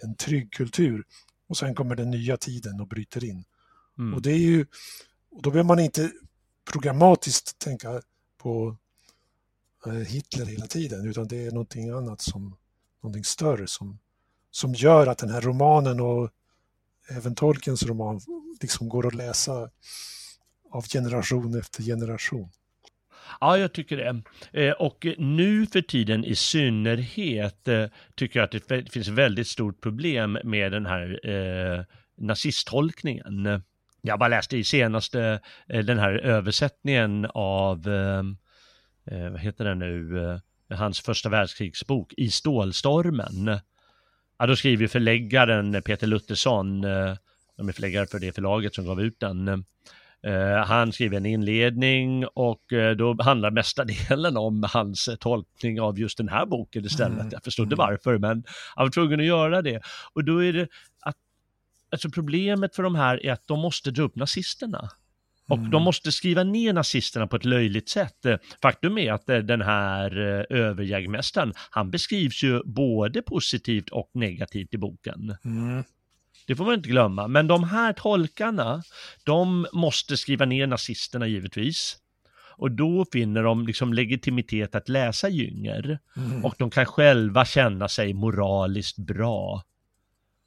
[0.03, 1.05] en trygg kultur.
[1.49, 3.45] Och sen kommer den nya tiden och bryter in.
[3.99, 4.15] Mm.
[4.15, 4.67] Och det är ju,
[5.31, 6.13] och då behöver man inte
[6.73, 8.03] programmatiskt tänka
[8.39, 8.77] på
[9.87, 12.57] eh, Hitler hela tiden, utan det är någonting annat som,
[13.03, 13.99] någonting större som,
[14.51, 16.31] som gör att den här romanen och
[17.11, 18.21] även Tolkiens roman
[18.61, 19.71] liksom går att läsa
[20.71, 22.51] av generation efter generation.
[23.41, 24.23] Ja, jag tycker det.
[24.63, 29.81] Eh, och nu för tiden i synnerhet eh, tycker jag att det finns väldigt stort
[29.81, 31.85] problem med den här eh,
[32.17, 33.63] nazisttolkningen.
[34.03, 38.23] Jag bara läste i senaste eh, den här översättningen av, eh,
[39.31, 40.41] vad heter den nu,
[40.71, 43.61] hans första världskrigsbok, I stålstormen
[44.39, 47.15] ja, då skriver förläggaren Peter Luthersson, eh,
[47.57, 49.49] de är förläggare för det förlaget som gav ut den,
[50.23, 56.19] eh, han skriver en inledning och eh, då handlar mestadelen om hans tolkning av just
[56.19, 57.21] den här boken istället.
[57.21, 57.29] Mm.
[57.33, 57.87] Jag förstod inte mm.
[57.87, 59.81] varför, men han var tvungen att göra det.
[60.13, 60.69] Och då är det
[61.01, 61.17] att,
[61.93, 64.91] alltså problemet för de här är att de måste dra upp nazisterna.
[65.49, 65.71] Och mm.
[65.71, 68.27] de måste skriva ner nazisterna på ett löjligt sätt.
[68.63, 70.17] Faktum är att den här
[70.51, 75.37] överjägmästaren, han beskrivs ju både positivt och negativt i boken.
[75.45, 75.85] Mm.
[76.47, 77.29] Det får man inte glömma.
[77.29, 78.83] Men de här tolkarna,
[79.25, 81.97] de måste skriva ner nazisterna givetvis.
[82.57, 85.99] Och då finner de liksom legitimitet att läsa Jünger.
[86.17, 86.45] Mm.
[86.45, 89.63] Och de kan själva känna sig moraliskt bra.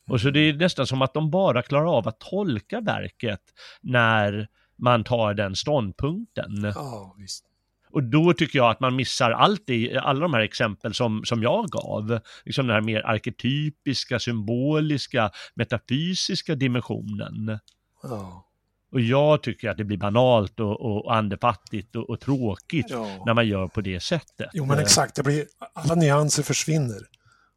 [0.10, 3.42] Och så det är nästan som att de bara klarar av att tolka verket
[3.82, 4.48] när
[4.82, 6.72] man tar den ståndpunkten.
[6.76, 7.46] Ja, visst.
[7.92, 11.44] Och då tycker jag att man missar allt i alla de här exempel som, som
[11.44, 12.20] jag gav.
[12.46, 17.60] Liksom den här mer arketypiska, symboliska, metafysiska dimensionen.
[18.04, 18.48] Ja.
[18.92, 23.24] Och jag tycker att det blir banalt och, och andefattigt och, och tråkigt ja.
[23.26, 24.50] när man gör på det sättet.
[24.54, 27.02] Jo men exakt, det blir, alla nyanser försvinner.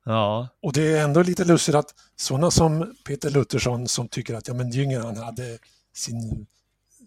[0.05, 0.49] Ja.
[0.63, 4.55] Och det är ändå lite lustigt att sådana som Peter Luthersson som tycker att ja,
[4.55, 5.59] men Jünger han hade
[5.95, 6.47] sin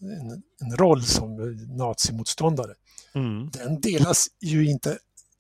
[0.02, 1.36] en, en roll som
[1.78, 2.74] nazimotståndare.
[3.14, 3.50] Mm.
[3.50, 4.98] Den delas ju inte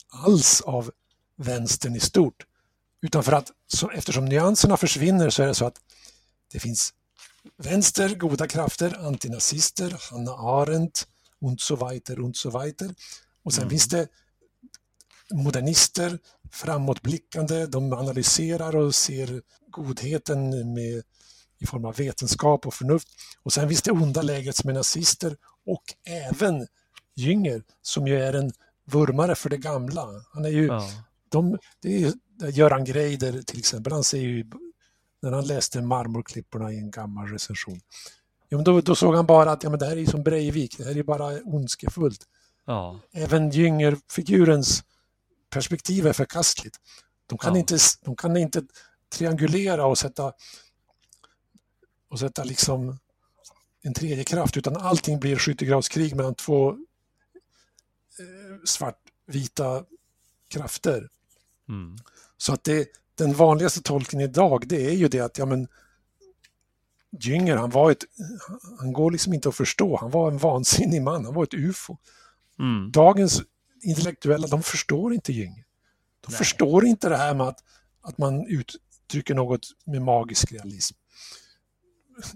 [0.08, 0.92] alls av
[1.36, 2.46] vänstern i stort.
[3.02, 5.78] Utan för att så, eftersom nyanserna försvinner så är det så att
[6.52, 6.94] det finns
[7.58, 11.08] vänster, goda krafter, antinazister, Hanna Arendt
[11.42, 12.96] und so weiter und so weiter.
[13.44, 13.70] Och sen mm.
[13.70, 14.08] finns det
[15.34, 16.20] modernister,
[16.52, 21.04] framåtblickande, de analyserar och ser godheten med
[21.60, 23.08] i form av vetenskap och förnuft.
[23.44, 26.68] Och sen finns det onda lägret som är nazister och även
[27.16, 28.52] Jünger som ju är en
[28.86, 30.08] vurmare för det gamla.
[30.34, 30.90] Han är ju, ja.
[31.30, 32.14] de, det är
[32.50, 34.46] Göran Greider till exempel, han säger ju
[35.22, 37.80] när han läste Marmorklipporna i en gammal recension.
[38.50, 40.78] Ja, men då, då såg han bara att ja, men det här är som Breivik,
[40.78, 42.24] det här är bara ondskefullt.
[42.66, 43.00] Ja.
[43.12, 44.84] Även Jünger-figurens
[45.50, 46.78] perspektiv är förkastligt.
[47.28, 47.60] De kan, ja.
[47.60, 48.64] inte, de kan inte
[49.16, 50.34] triangulera och sätta
[52.10, 52.98] och sätta liksom
[53.82, 56.76] en tredje kraft utan allting blir skyttegravskrig mellan två eh,
[58.66, 59.84] svartvita
[60.50, 61.10] krafter.
[61.70, 61.98] Mm.
[62.38, 65.68] Så att det, den vanligaste tolkningen idag det är ju det att ja, men,
[67.20, 68.04] Jünger, han var ett,
[68.80, 71.98] han går liksom inte att förstå, han var en vansinnig man, han var ett ufo.
[72.60, 72.92] Mm.
[72.92, 73.42] Dagens
[73.82, 75.66] intellektuella, de förstår inte Jünger.
[76.22, 76.38] De Nej.
[76.38, 77.64] förstår inte det här med att,
[78.02, 80.96] att man uttrycker något med magisk realism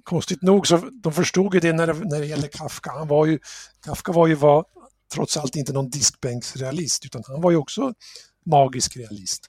[0.03, 2.91] konstigt nog så de förstod ju det när det, när det gällde Kafka.
[2.91, 3.39] Han var ju,
[3.85, 4.65] Kafka var ju var,
[5.13, 7.93] trots allt inte någon diskbänksrealist utan han var ju också
[8.45, 9.47] magisk realist.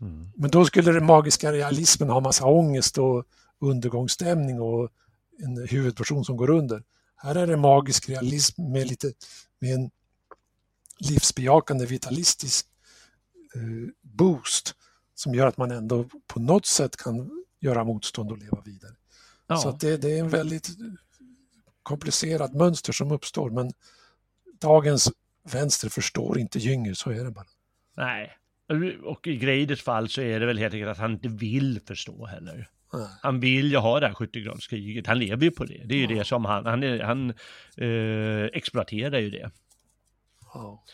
[0.00, 0.30] Mm.
[0.36, 3.24] Men då skulle den magiska realismen ha massa ångest och
[3.60, 4.90] undergångsstämning och
[5.38, 6.82] en huvudperson som går under.
[7.16, 9.12] Här är det magisk realism med, lite,
[9.58, 9.90] med en
[10.98, 12.66] livsbejakande vitalistisk
[13.54, 14.74] eh, boost
[15.14, 18.94] som gör att man ändå på något sätt kan göra motstånd och leva vidare.
[19.48, 19.56] Ja.
[19.56, 20.68] Så det, det, är en väldigt
[21.82, 23.72] komplicerat mönster som uppstår men
[24.60, 25.12] dagens
[25.52, 27.46] vänster förstår inte Jünger, så är det bara.
[27.96, 28.38] Nej,
[29.04, 32.26] och i Greiders fall så är det väl helt enkelt att han inte vill förstå
[32.26, 32.68] heller.
[32.92, 33.08] Nej.
[33.22, 35.82] Han vill ju ha det här skyttegravskriget, han lever ju på det.
[35.84, 36.18] Det är ju ja.
[36.18, 37.30] det som han, han, är, han
[37.76, 39.50] eh, exploaterar ju det.
[40.54, 40.84] Ja.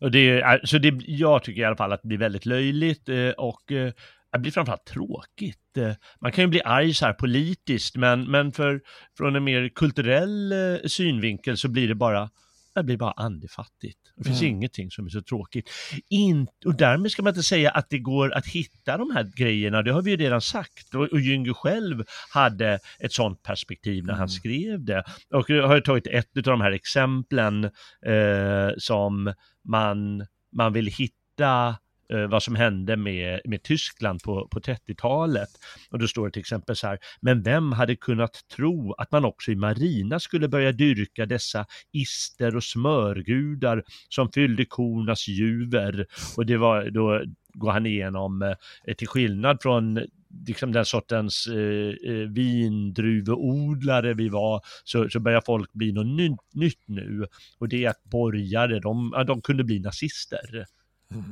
[0.00, 3.28] Och det, så det, jag tycker i alla fall att det blir väldigt löjligt eh,
[3.28, 3.92] och eh,
[4.32, 5.76] det blir framförallt tråkigt.
[5.76, 8.80] Eh, man kan ju bli arg så här politiskt, men, men för,
[9.18, 12.30] från en mer kulturell eh, synvinkel så blir det bara,
[12.74, 13.98] det blir bara andefattigt.
[14.16, 14.54] Det finns mm.
[14.54, 15.70] ingenting som är så tråkigt.
[16.08, 19.82] In, och därmed ska man inte säga att det går att hitta de här grejerna,
[19.82, 20.94] det har vi ju redan sagt.
[20.94, 22.04] Och, och Jünger själv
[22.34, 24.18] hade ett sånt perspektiv när mm.
[24.18, 25.04] han skrev det.
[25.34, 27.64] Och jag har tagit ett av de här exemplen
[28.06, 29.34] eh, som
[29.68, 30.26] man,
[30.56, 31.76] man vill hitta
[32.12, 35.48] Eh, vad som hände med, med Tyskland på, på 30-talet.
[35.90, 39.24] Och då står det till exempel så här, men vem hade kunnat tro att man
[39.24, 46.06] också i Marina skulle börja dyrka dessa ister och smörgudar som fyllde kornas juver.
[46.36, 48.42] Och det var då går han igenom,
[48.86, 50.00] eh, till skillnad från
[50.46, 56.54] liksom den sortens eh, eh, vindruveodlare vi var, så, så börjar folk bli något nytt,
[56.54, 57.26] nytt nu.
[57.58, 60.66] Och det är att borgare, de, de kunde bli nazister.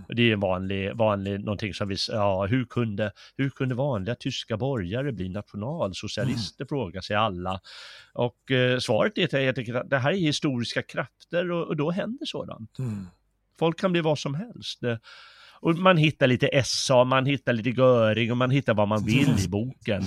[0.09, 4.57] Det är en vanlig, vanlig, någonting som vi, ja, hur kunde, hur kunde vanliga tyska
[4.57, 6.68] borgare bli nationalsocialister, mm.
[6.68, 7.61] frågar sig alla.
[8.12, 12.78] Och eh, svaret är att det här är historiska krafter och, och då händer sådant.
[12.78, 13.07] Mm.
[13.59, 14.81] Folk kan bli vad som helst.
[15.62, 19.45] Och man hittar lite SA, man hittar lite Göring och man hittar vad man vill
[19.45, 20.03] i boken.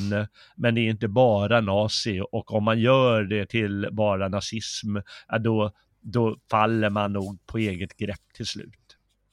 [0.56, 4.98] Men det är inte bara nazi och om man gör det till bara nazism,
[5.40, 5.72] då,
[6.02, 8.83] då faller man nog på eget grepp till slut.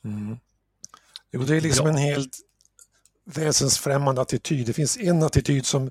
[0.05, 0.37] Mm.
[1.33, 2.39] Jo, det är liksom en helt
[3.25, 4.67] väsensfrämmande attityd.
[4.67, 5.91] Det finns en attityd som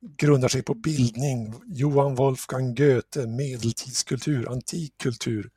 [0.00, 5.50] grundar sig på bildning, Johan Wolfgang Goethe, medeltidskultur, antikkultur,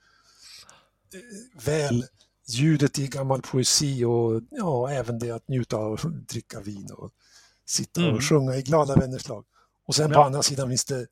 [1.14, 2.06] eh, väl
[2.48, 7.12] ljudet i gammal poesi och ja, även det att njuta av att dricka vin och
[7.66, 8.22] sitta och mm.
[8.22, 9.46] sjunga i glada vänners lag.
[9.86, 10.16] Och sen ja.
[10.16, 11.08] på andra sidan finns det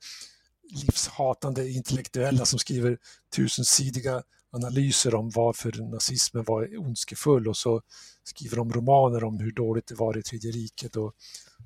[0.69, 2.97] livshatande intellektuella som skriver
[3.35, 7.81] tusensidiga analyser om varför nazismen var ondskefull och så
[8.23, 11.13] skriver de romaner om hur dåligt det var i Tredje riket och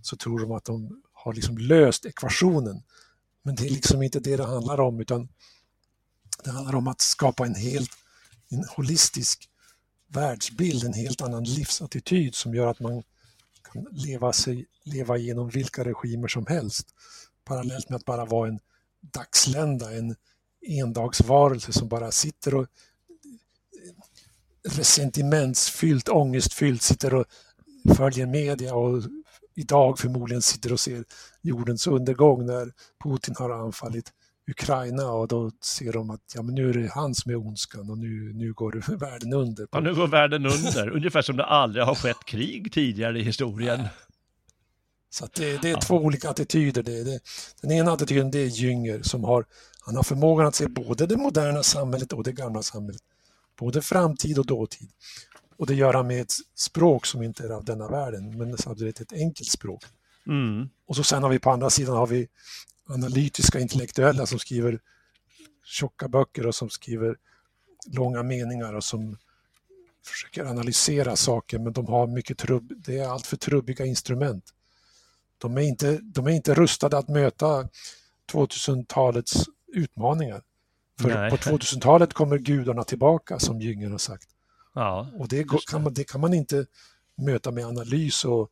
[0.02, 2.84] så tror de att de har liksom löst ekvationen.
[3.44, 5.30] Men det är liksom inte det det handlar om utan
[6.44, 7.92] det handlar om att skapa en helt
[8.52, 9.50] en holistisk
[10.08, 13.04] världsbild, en helt annan livsattityd som gör att man
[13.72, 16.88] kan leva, sig, leva igenom vilka regimer som helst
[17.44, 18.60] parallellt med att bara vara en
[19.02, 20.16] dagslända, en
[20.62, 22.68] endagsvarelse som bara sitter och
[24.78, 27.26] resentimentsfyllt, ångestfyllt sitter och
[27.98, 29.04] följer media och
[29.56, 31.04] idag förmodligen sitter och ser
[31.42, 32.72] jordens undergång när
[33.04, 34.12] Putin har anfallit
[34.48, 37.90] Ukraina och då ser de att ja, men nu är det han som är ondskan
[37.90, 39.68] och nu, nu går världen under.
[39.72, 43.88] Ja, nu går världen under, ungefär som det aldrig har skett krig tidigare i historien.
[45.10, 45.82] Så det, det, är ja.
[45.82, 46.84] två olika attityder.
[46.84, 47.20] Det, det,
[47.62, 49.46] den ena attityden det är Jünger som har,
[49.82, 53.02] han har förmågan att se både det moderna samhället och det gamla samhället.
[53.60, 54.90] Både framtid och dåtid.
[55.58, 59.02] Och det gör han med ett språk som inte är av denna världen, men samtidigt
[59.02, 59.84] ett enkelt språk.
[60.28, 60.70] Mm.
[60.86, 62.28] Och så sen har vi på andra sidan har vi
[62.86, 64.80] analytiska intellektuella som skriver
[65.66, 67.16] tjocka böcker och som skriver
[67.88, 69.18] långa meningar och som
[70.06, 74.54] försöker analysera saker men de har mycket trubb, det är allt för trubbiga instrument.
[75.38, 77.70] De är inte, de är inte rustade att möta
[78.32, 80.44] 2000-talets utmaningar.
[81.00, 81.30] För Nej.
[81.32, 84.28] på 2000-talet kommer gudarna tillbaka som Jünger har sagt.
[84.74, 86.66] Ja, och det, kan man, det kan man inte
[87.16, 88.52] möta med analys och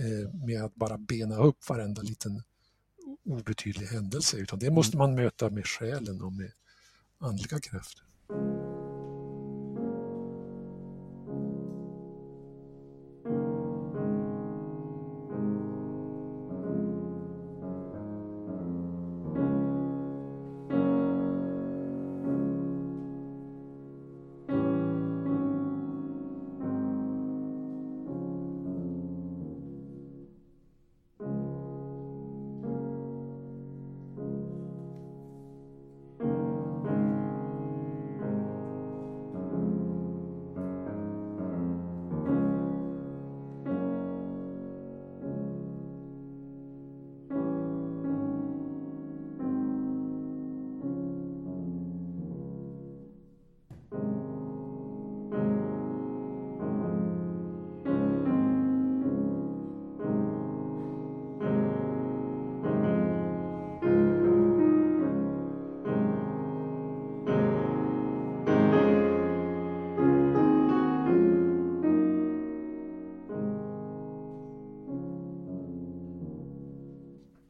[0.00, 2.42] eh, med att bara bena upp varenda liten
[3.24, 5.10] obetydlig händelse, utan det måste mm.
[5.10, 6.52] man möta med själen och med
[7.18, 8.05] andliga krafter.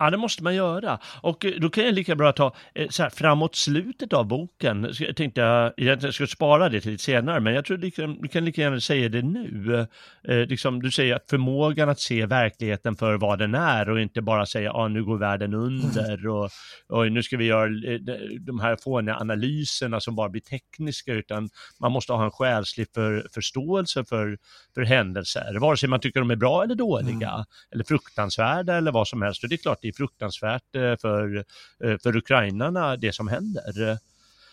[0.07, 0.99] Ja, det måste man göra.
[1.21, 4.93] Och eh, då kan jag lika bra ta eh, så här, framåt slutet av boken.
[4.99, 8.29] Jag tänkte jag egentligen skulle spara det till lite senare, men jag tror liksom, du
[8.29, 9.87] kan lika gärna säga det nu.
[10.29, 14.23] Eh, liksom, du säger att förmågan att se verkligheten för vad den är och inte
[14.23, 16.51] bara säga att ah, nu går världen under och,
[16.89, 18.01] och nu ska vi göra eh,
[18.41, 21.49] de här fåniga analyserna som bara blir tekniska, utan
[21.81, 24.39] man måste ha en själslig för, förståelse för,
[24.75, 27.45] för händelser, vare sig man tycker de är bra eller dåliga, mm.
[27.75, 29.43] eller fruktansvärda eller vad som helst.
[29.43, 31.45] Och det är klart, det är fruktansvärt eh, för,
[31.85, 33.99] eh, för ukrainarna det som händer.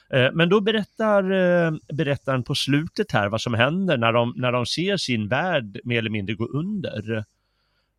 [0.09, 1.23] Eh, men då berättar
[1.93, 5.97] berättaren på slutet här vad som händer när de, när de ser sin värld mer
[5.97, 7.25] eller mindre gå under.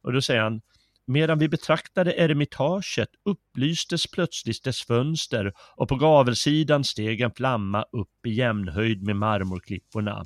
[0.03, 0.61] Och då säger han,
[1.07, 8.27] medan vi betraktade eremitaget upplystes plötsligt dess fönster och på gavelsidan steg en flamma upp
[8.27, 10.25] i jämnhöjd med marmorklipporna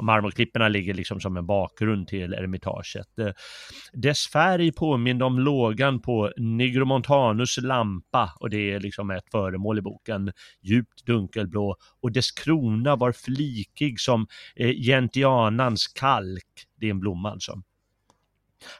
[0.00, 3.18] och marmorklipporna ligger liksom som en bakgrund till eremitaget.
[3.18, 3.32] Eh,
[3.92, 9.82] dess färg påminner om lågan på Nigromontanus lampa och det är liksom ett föremål i
[9.82, 10.32] boken,
[10.62, 14.26] djupt dunkelblå och dess krona var flikig som
[14.56, 17.62] eh, gentianans kalk, det är en blomma alltså.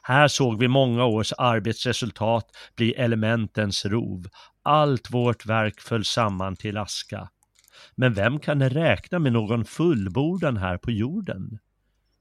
[0.03, 2.45] Här såg vi många års arbetsresultat
[2.75, 4.27] bli elementens rov.
[4.63, 7.29] Allt vårt verk föll samman till aska.
[7.95, 11.59] Men vem kan räkna med någon fullbordan här på jorden?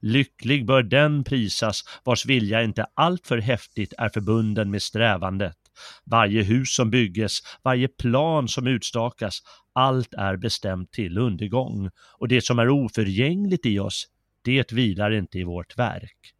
[0.02, 5.56] Lycklig bör den prisas vars vilja inte alltför häftigt är förbunden med strävandet.
[6.04, 9.42] Varje hus som bygges, varje plan som utstakas,
[9.72, 14.06] allt är bestämt till undergång och det som är oförgängligt i oss,
[14.44, 16.34] det vilar inte i vårt verk.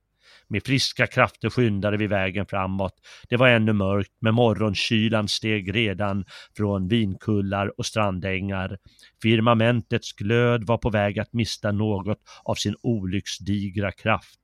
[0.53, 2.95] Med friska krafter skyndade vi vägen framåt.
[3.29, 6.25] Det var ännu mörkt, men morgonkylan steg redan
[6.57, 8.79] från vinkullar och strandängar.
[9.23, 14.41] Firmamentets glöd var på väg att mista något av sin olycksdigra kraft.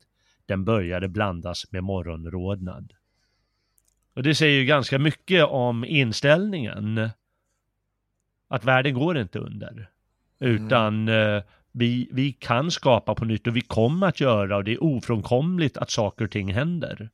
[0.46, 2.92] Den började blandas med morgonrodnad.
[4.14, 7.10] Och det säger ju ganska mycket om inställningen.
[8.48, 9.90] Att världen går inte under.
[10.40, 11.42] Utan mm.
[11.78, 15.76] Vi, vi kan skapa på nytt och vi kommer att göra och det är ofrånkomligt
[15.76, 17.10] att saker och ting händer.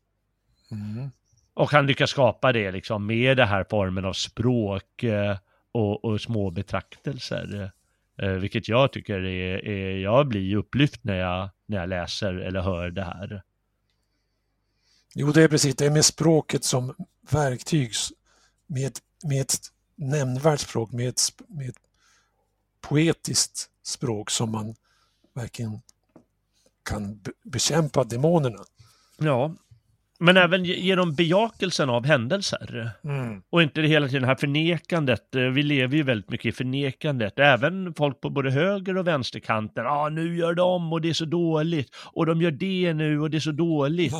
[0.70, 1.10] Mm.
[1.54, 5.36] Och han lyckas skapa det liksom med den här formen av språk eh,
[5.72, 7.72] och, och små betraktelser.
[8.18, 12.60] Eh, vilket jag tycker är, är, jag blir upplyft när jag, när jag läser eller
[12.60, 13.42] hör det här.
[15.14, 16.94] Jo, det är precis, det är med språket som
[17.30, 17.92] verktyg,
[18.66, 19.58] med, med ett
[19.94, 21.80] nämnvärt språk, med ett, med ett
[22.80, 24.74] poetiskt språk som man
[25.34, 25.80] verkligen
[26.84, 28.64] kan bekämpa demonerna.
[29.18, 29.54] Ja,
[30.24, 32.90] men även genom bejakelsen av händelser.
[33.04, 33.42] Mm.
[33.50, 35.28] Och inte hela tiden det här förnekandet.
[35.32, 37.38] Vi lever ju väldigt mycket i förnekandet.
[37.38, 39.84] Även folk på både höger och vänsterkanten.
[39.84, 41.90] Ja, ah, nu gör de och det är så dåligt.
[42.12, 44.14] Och de gör det nu och det är så dåligt.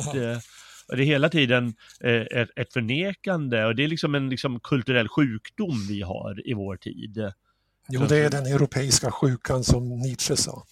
[0.87, 4.59] Och det är hela tiden eh, ett, ett förnekande och det är liksom en liksom,
[4.59, 7.33] kulturell sjukdom vi har i vår tid.
[7.87, 10.63] Jo, det är den europeiska sjukan som Nietzsche sa.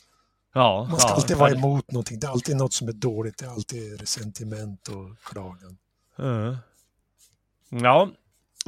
[0.53, 2.19] Ja, Man ska ja, alltid vara emot någonting.
[2.19, 3.37] Det är alltid något som är dåligt.
[3.37, 5.77] Det är alltid resentiment och klagan.
[6.19, 6.55] Uh.
[7.69, 8.09] Ja,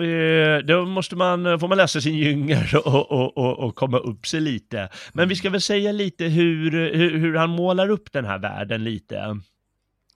[0.03, 4.27] eh, då måste man, får man läsa sin Jünger och, och, och, och, komma upp
[4.27, 4.89] sig lite.
[5.13, 8.83] Men vi ska väl säga lite hur, hur, hur han målar upp den här världen
[8.83, 9.39] lite.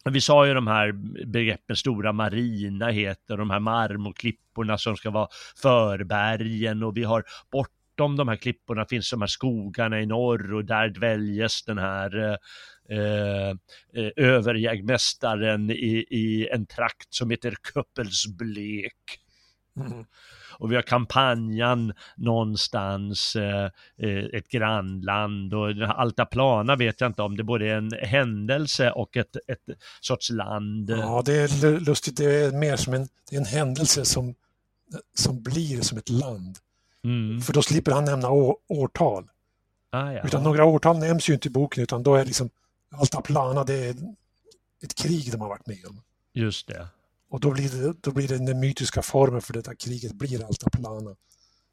[0.10, 0.92] Vi sa ju de här
[1.26, 5.28] begreppen stora marina heter, de här marmorklipporna som ska vara
[5.62, 7.24] förbergen och vi har
[7.98, 12.38] bortom de här klipporna finns de här skogarna i norr och där dväljes den här
[12.90, 13.50] eh,
[13.94, 18.94] eh, överjägmästaren i, i en trakt som heter Köppelsblek.
[19.78, 20.06] Mm
[20.60, 23.66] och vi har kampanjan någonstans, eh,
[23.98, 29.18] eh ett grannland och Altaplana vet jag inte om det både är en händelse och
[29.18, 30.90] ett, ett sorts land.
[30.90, 34.36] Ja, det är lustigt, det är mer som en, det är en händelse som,
[35.14, 36.58] som blir som ett land.
[37.08, 37.42] Mm.
[37.42, 39.30] För då slipper han nämna å, årtal.
[39.90, 40.22] Ah, ja.
[40.26, 42.50] Utan några årtal nämns ju inte i boken utan då är liksom
[42.92, 43.96] Altaplana, det är
[44.84, 46.02] ett krig de har varit med om.
[46.34, 46.88] Just det.
[47.30, 51.16] Och då blir, det, då blir det den mytiska formen för detta kriget blir Altaplana.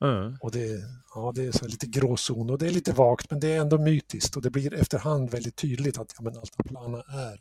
[0.02, 0.36] Mm.
[0.40, 0.82] Och det,
[1.14, 3.78] ja, det är så lite gråzon och det är lite vagt men det är ändå
[3.78, 7.40] mytiskt och det blir efterhand väldigt tydligt att ja, men Altaplana är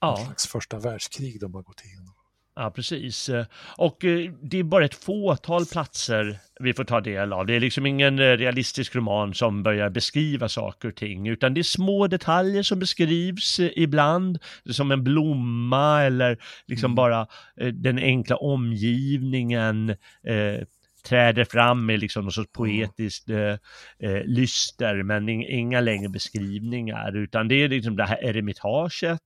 [0.00, 0.18] ja.
[0.18, 2.14] en slags första världskrig de har gått igenom.
[2.60, 3.30] Ja, precis.
[3.76, 7.46] Och eh, det är bara ett fåtal platser vi får ta del av.
[7.46, 11.60] Det är liksom ingen eh, realistisk roman som börjar beskriva saker och ting, utan det
[11.60, 14.38] är små detaljer som beskrivs eh, ibland,
[14.70, 16.94] som en blomma eller liksom mm.
[16.94, 17.26] bara
[17.72, 19.90] den enkla omgivningen
[20.22, 20.64] eh,
[21.08, 27.54] träder fram med liksom något sorts poetiskt eh, lyster, men inga längre beskrivningar, utan det
[27.54, 29.20] är liksom det här eremitaget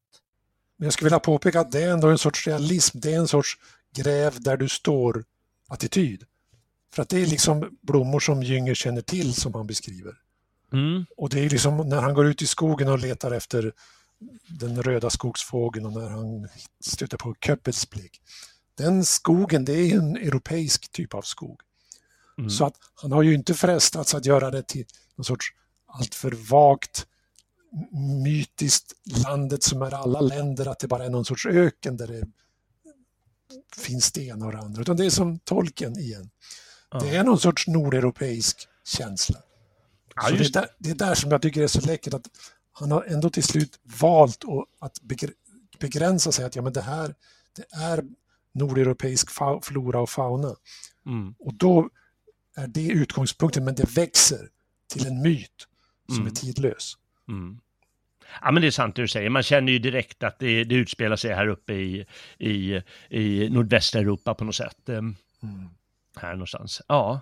[0.83, 3.29] men jag skulle vilja påpeka att det är ändå en sorts realism, det är en
[3.29, 3.59] sorts
[3.97, 6.25] gräv där du står-attityd.
[6.95, 10.15] För att det är liksom blommor som Jünger känner till som han beskriver.
[10.73, 11.07] Mm.
[11.17, 13.73] Och det är liksom när han går ut i skogen och letar efter
[14.49, 16.49] den röda skogsfågeln och när han
[16.85, 18.21] stöter på Köppelsblick.
[18.75, 21.61] Den skogen, det är en europeisk typ av skog.
[22.39, 22.51] Mm.
[22.51, 25.47] Så att han har ju inte frestats att göra det till någon sorts
[25.87, 27.07] alltför vagt
[28.23, 32.29] mytiskt landet som är alla länder, att det bara är någon sorts öken där det
[33.77, 34.83] finns det ena och det andra.
[34.83, 36.31] Utan det är som tolken igen.
[36.91, 36.99] Ja.
[36.99, 39.39] Det är någon sorts nordeuropeisk känsla.
[40.15, 42.29] Ja, det, är där, det är där som jag tycker det är så läckert att
[42.73, 44.45] han har ändå till slut valt
[44.79, 45.01] att
[45.79, 47.15] begränsa sig att ja, men det här
[47.57, 48.05] det är
[48.55, 49.29] nordeuropeisk
[49.63, 50.57] flora och fauna.
[51.07, 51.35] Mm.
[51.39, 51.91] Och då
[52.57, 54.49] är det utgångspunkten, men det växer
[54.89, 55.67] till en myt
[56.09, 56.27] som mm.
[56.27, 56.97] är tidlös.
[57.29, 57.59] Mm.
[58.43, 60.75] Ja men det är sant det du säger, man känner ju direkt att det, det
[60.75, 62.07] utspelar sig här uppe i,
[62.39, 64.89] i, i nordvästra Europa på något sätt.
[64.89, 65.17] Mm.
[66.17, 67.21] Här någonstans, ja.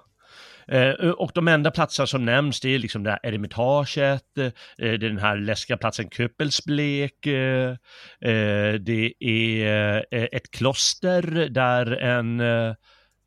[0.69, 4.95] Eh, och de enda platser som nämns det är liksom det här eremitaget, eh, det
[4.95, 7.77] är den här läskiga platsen Köppelsblek, eh,
[8.81, 12.43] det är ett kloster där en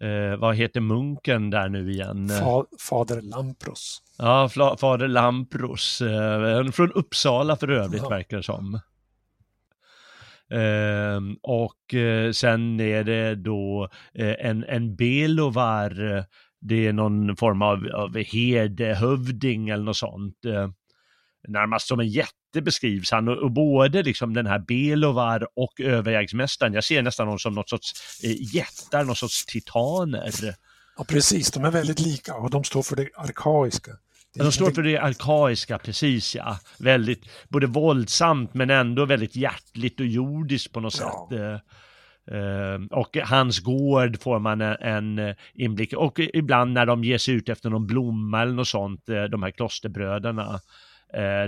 [0.04, 2.30] eh, vad heter munken där nu igen?
[2.30, 4.01] Fa, fader Lampros.
[4.18, 4.49] Ja,
[4.80, 6.01] fader Lampros.
[6.01, 8.10] Eh, från Uppsala för övrigt ja.
[8.10, 8.80] verkar det som.
[10.54, 16.26] Eh, och eh, sen är det då eh, en, en Belovar,
[16.62, 20.38] det är någon form av, av herdehövding eller något sånt.
[21.48, 26.74] Närmast som en jätte beskrivs han och, och både liksom den här Belovar och överjägmästaren,
[26.74, 30.32] jag ser nästan honom som något sorts eh, jättar, något sorts titaner.
[30.98, 33.91] Ja precis, de är väldigt lika och de står för det arkaiska.
[34.36, 36.60] De står för det arkaiska, precis ja.
[36.80, 41.28] Väldigt, både våldsamt men ändå väldigt hjärtligt och jordiskt på något ja.
[41.30, 41.39] sätt.
[42.32, 47.34] Uh, och hans gård får man en, en, inblick och ibland när de ger sig
[47.34, 50.60] ut efter någon blomma eller något sånt, de här klosterbröderna,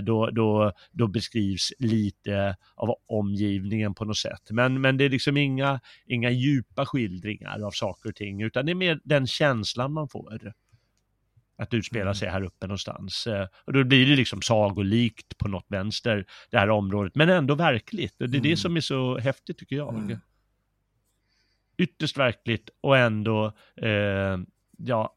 [0.02, 4.50] då, då, då beskrivs lite av omgivningen på något sätt.
[4.50, 8.72] Men, men det är liksom inga, inga djupa skildringar av saker och ting, utan det
[8.72, 10.52] är mer den känslan man får
[11.58, 12.14] att utspela mm.
[12.14, 13.26] sig här uppe någonstans.
[13.26, 17.54] Eh, och då blir det liksom sagolikt på något vänster, det här området, men ändå
[17.54, 18.20] verkligt.
[18.20, 18.50] Och det är mm.
[18.50, 19.94] det som är så häftigt tycker jag.
[19.94, 20.18] Mm.
[21.78, 24.38] Ytterst verkligt och ändå eh,
[24.78, 25.16] ja,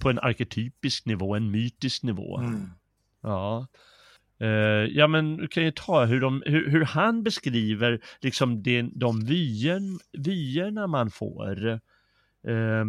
[0.00, 2.38] på en arketypisk nivå, en mytisk nivå.
[2.38, 2.70] Mm.
[3.28, 3.66] Ja.
[4.42, 8.82] Uh, ja men du kan ju ta hur, de, hur, hur han beskriver liksom det,
[8.82, 11.66] de vyen, vyerna man får.
[12.48, 12.84] Uh,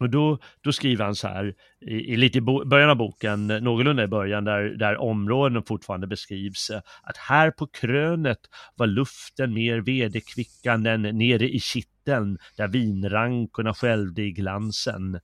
[0.00, 4.04] och då, då skriver han så här, i, i lite i början av boken, någorlunda
[4.04, 6.70] i början, där, där områden fortfarande beskrivs,
[7.02, 8.40] att här på krönet
[8.74, 15.20] var luften mer vederkvickande än nere i kitteln, där vinrankorna skälvde i glansen.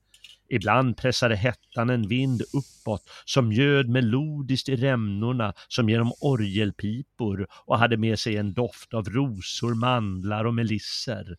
[0.53, 7.79] Ibland pressade hettan en vind uppåt som ljöd melodiskt i rämnorna som genom orgelpipor och
[7.79, 11.37] hade med sig en doft av rosor, mandlar och melisser.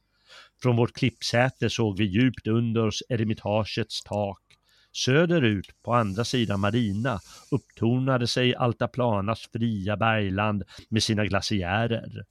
[0.63, 4.41] Från vårt klippsäte såg vi djupt under oss eremitagets tak.
[4.93, 12.25] Söderut, på andra sidan Marina, upptornade sig Altaplanas fria bergland med sina glaciärer.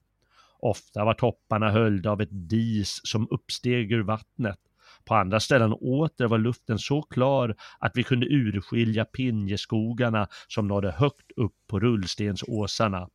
[0.59, 4.59] Ofta var topparna höljda av ett dis som uppsteg ur vattnet.
[5.05, 10.91] På andra ställen åter var luften så klar att vi kunde urskilja pinjeskogarna som nådde
[10.91, 13.09] högt upp på rullstensåsarna.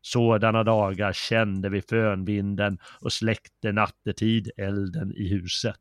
[0.00, 5.80] Sådana dagar kände vi fönvinden och släckte nattetid elden i huset.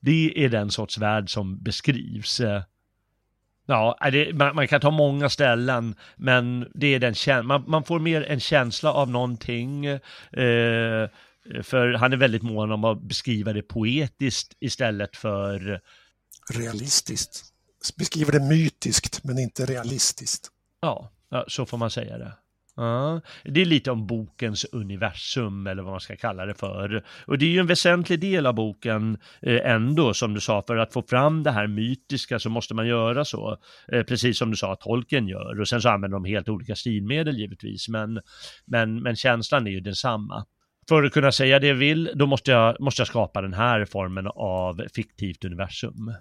[0.00, 2.40] Det är den sorts värld som beskrivs.
[3.66, 7.98] Ja, det, man, man, kan ta många ställen, men det är den man, man får
[8.00, 9.86] mer en känsla av någonting.
[9.86, 11.08] Eh,
[11.62, 15.80] för han är väldigt mån om att beskriva det poetiskt istället för
[16.54, 17.44] realistiskt.
[17.98, 20.48] Beskriver det mytiskt men inte realistiskt.
[20.80, 21.10] Ja,
[21.48, 22.32] så får man säga det.
[22.76, 27.04] Ja, det är lite om bokens universum eller vad man ska kalla det för.
[27.26, 30.76] Och det är ju en väsentlig del av boken eh, ändå, som du sa, för
[30.76, 33.58] att få fram det här mytiska så måste man göra så.
[33.92, 35.60] Eh, precis som du sa att tolken gör.
[35.60, 38.20] Och sen så använder de helt olika stilmedel givetvis, men,
[38.64, 40.46] men, men känslan är ju densamma.
[40.88, 43.84] För att kunna säga det jag vill, då måste jag, måste jag skapa den här
[43.84, 46.12] formen av fiktivt universum.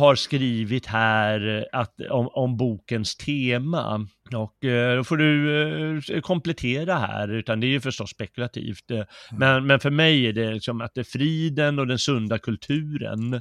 [0.00, 5.60] Har skrivit här att, om, om bokens tema och eh, då får du
[6.14, 8.90] eh, komplettera här, utan det är ju förstås spekulativt.
[8.90, 9.06] Mm.
[9.30, 13.34] Men, men för mig är det liksom att det är friden och den sunda kulturen,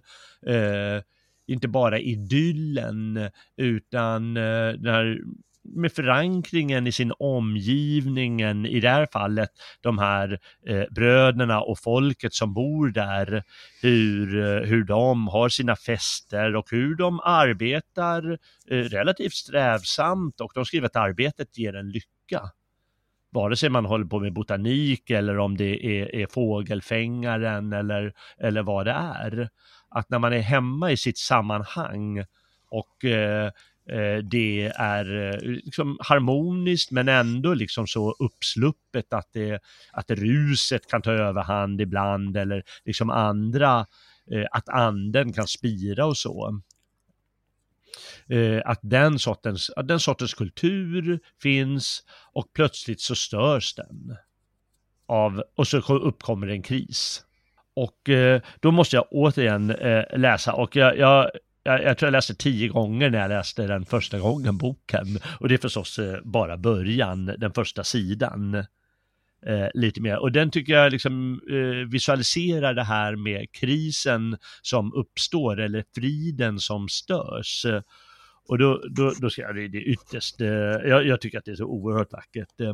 [0.45, 1.01] eh,
[1.47, 5.20] inte bara idyllen, utan eh, den här
[5.76, 9.49] med förankringen i sin omgivningen, i det här fallet
[9.82, 13.43] de här eh, bröderna och folket som bor där,
[13.82, 18.32] hur, eh, hur de har sina fester och hur de arbetar
[18.72, 22.41] eh, relativt strävsamt och de skriver att arbetet ger en lycka.
[23.32, 28.63] Vare sig man håller på med botanik eller om det är, är fågelfängaren eller, eller
[28.63, 29.49] vad det är.
[29.89, 32.26] Att när man är hemma i sitt sammanhang
[32.72, 33.51] och Eh,
[33.91, 39.59] Eh, det är eh, liksom harmoniskt men ändå liksom så uppsluppet att, det,
[39.91, 43.85] att ruset kan ta överhand ibland eller liksom andra,
[44.31, 46.61] eh, att anden kan spira och så.
[48.65, 54.15] att den sortens, den sortens kultur finns och plötsligt så störs den.
[55.07, 57.23] Av, och så uppkommer en kris.
[57.73, 58.09] Och
[58.59, 59.67] då måste jag återigen
[60.15, 61.31] läsa och jag, jag
[61.72, 65.20] jag, jag, tror jag läste tio gånger när jag läste den första gången boken.
[65.39, 68.55] Och det är förstås eh, bara början, den första sidan.
[69.45, 70.20] Eh, lite mer.
[70.20, 76.59] Och den tycker jag liksom eh, visualiserar det här med krisen som uppstår eller friden
[76.59, 77.65] som störs.
[78.49, 81.51] Och då, då, då ska jag, det, det ytterst, eh, jag, jag, tycker att det
[81.51, 82.59] är så oerhört vackert.
[82.61, 82.74] Eh,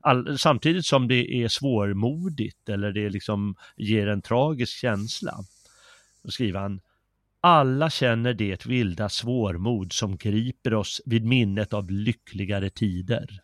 [0.00, 5.34] all, samtidigt som det är svårmodigt eller det liksom ger en tragisk känsla.
[6.22, 6.80] Då skriver han
[7.44, 13.40] alla känner det vilda svårmod som griper oss vid minnet av lyckligare tider.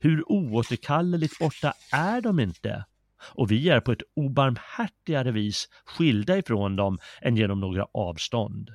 [0.00, 2.84] Hur oåterkalleligt borta är de inte?
[3.22, 8.70] Och vi är på ett obarmhärtigare vis skilda ifrån dem än genom några avstånd.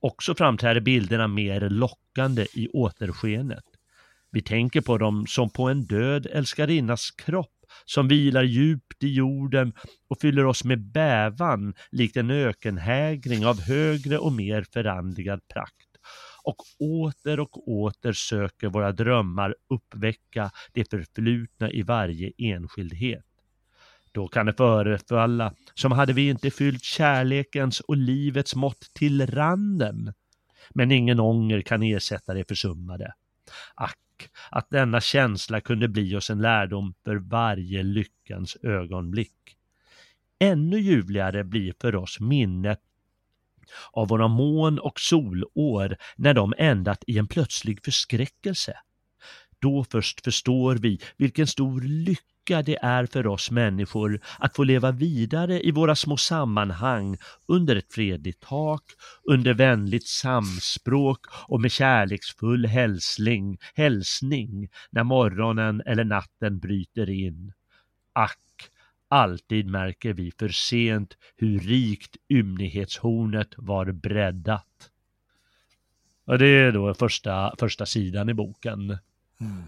[0.00, 3.64] Också framträder bilderna mer lockande i återskenet.
[4.30, 7.53] Vi tänker på dem som på en död älskarinnas kropp
[7.84, 9.72] som vilar djupt i jorden
[10.08, 15.88] och fyller oss med bävan likt en ökenhägring av högre och mer förandligad prakt.
[16.42, 23.24] Och åter och åter söker våra drömmar uppväcka det förflutna i varje enskildhet.
[24.12, 30.12] Då kan det förefalla som hade vi inte fyllt kärlekens och livets mått till randen.
[30.70, 33.14] Men ingen ånger kan ersätta det försummade.
[33.74, 33.98] Ack,
[34.50, 39.56] att denna känsla kunde bli oss en lärdom för varje lyckans ögonblick.
[40.38, 42.80] Ännu ljuvligare blir för oss minnet
[43.92, 48.78] av våra mån och solår när de ändat i en plötslig förskräckelse.
[49.58, 54.64] Då först förstår vi vilken stor lycka lycka det är för oss människor att få
[54.64, 57.16] leva vidare i våra små sammanhang
[57.48, 58.82] under ett fredligt tak,
[59.22, 67.52] under vänligt samspråk och med kärleksfull hälsning, hälsning när morgonen eller natten bryter in.
[68.12, 68.70] Ack,
[69.08, 74.90] alltid märker vi för sent hur rikt ymnighetshornet var breddat.
[76.26, 78.98] Och det är då första, första sidan i boken.
[79.40, 79.62] Mm.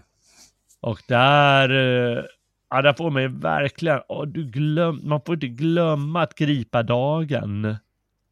[0.79, 2.23] Och där eh,
[2.69, 6.83] Ja, där får man ju verkligen, oh, du glöm, man får inte glömma att gripa
[6.83, 7.77] dagen.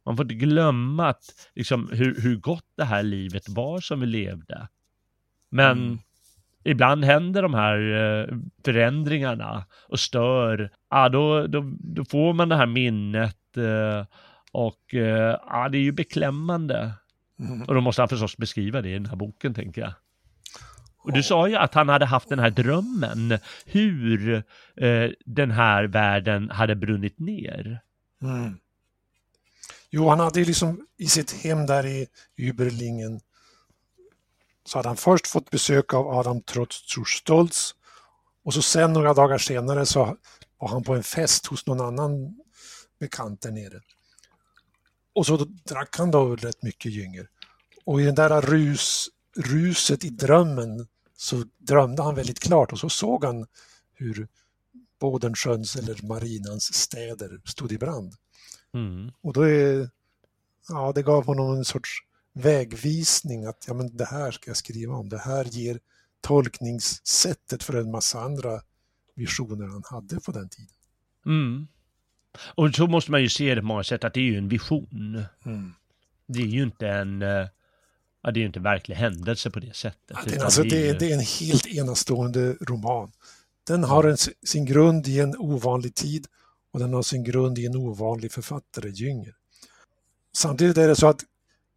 [0.04, 1.24] Man får inte glömma att,
[1.54, 4.68] liksom, hur, hur gott det här livet var som vi levde.
[5.50, 5.98] Men mm.
[6.64, 10.70] ibland händer de här eh, förändringarna och stör.
[10.90, 14.06] Ja, då, då, då får man det här minnet eh,
[14.52, 16.92] och eh, ja, det är ju beklämmande.
[17.38, 17.62] Mm.
[17.62, 19.92] Och då måste han förstås beskriva det i den här boken, tänker jag.
[21.06, 24.34] Och du sa ju att han hade haft den här drömmen hur
[24.76, 27.80] eh, den här världen hade brunnit ner.
[28.22, 28.58] Mm.
[29.90, 33.20] Jo, han hade ju liksom i sitt hem där i Überlingen
[34.64, 37.74] så hade han först fått besök av Adam Trotz Stolz
[38.44, 40.16] och så sen några dagar senare så
[40.58, 42.36] var han på en fest hos någon annan
[43.00, 43.80] bekant där nere.
[45.14, 45.36] Och så
[45.68, 47.28] drack han då rätt mycket gynger.
[47.84, 50.86] Och i den där rus, ruset i drömmen
[51.16, 53.46] så drömde han väldigt klart och så såg han
[53.94, 54.28] hur
[55.00, 58.14] Bodensjöns eller Marinans städer stod i brand.
[58.74, 59.12] Mm.
[59.20, 59.90] Och då är,
[60.68, 61.90] ja, det gav honom en sorts
[62.32, 65.08] vägvisning att ja, men det här ska jag skriva om.
[65.08, 65.80] Det här ger
[66.20, 68.60] tolkningssättet för en massa andra
[69.14, 70.74] visioner han hade på den tiden.
[71.26, 71.68] Mm.
[72.54, 74.48] Och så måste man ju se det på många sätt att det är ju en
[74.48, 75.24] vision.
[75.44, 75.72] Mm.
[76.26, 77.46] Det är ju inte en eh,
[78.26, 80.00] ja, det är ju inte en verklig händelse på det sättet.
[80.08, 83.12] Ja, det, alltså, det, är, det är en helt enastående roman.
[83.66, 84.16] Den har en,
[84.46, 86.26] sin grund i en ovanlig tid
[86.72, 89.34] och den har sin grund i en ovanlig författare, Jünger.
[90.36, 91.24] Samtidigt är det så att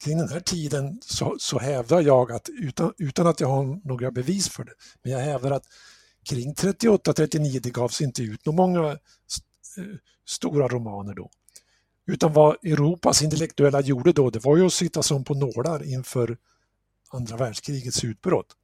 [0.03, 4.11] kring den här tiden så, så hävdar jag att, utan, utan att jag har några
[4.11, 4.73] bevis för det,
[5.03, 5.65] men jag hävdar att
[6.29, 8.97] kring 38-39 det gavs inte ut några många
[9.27, 9.81] st
[10.27, 11.29] stora romaner då.
[12.09, 16.37] Utan vad Europas intellektuella gjorde då, det var ju att sitta som på nålar inför
[17.09, 18.55] andra världskrigets utbrott.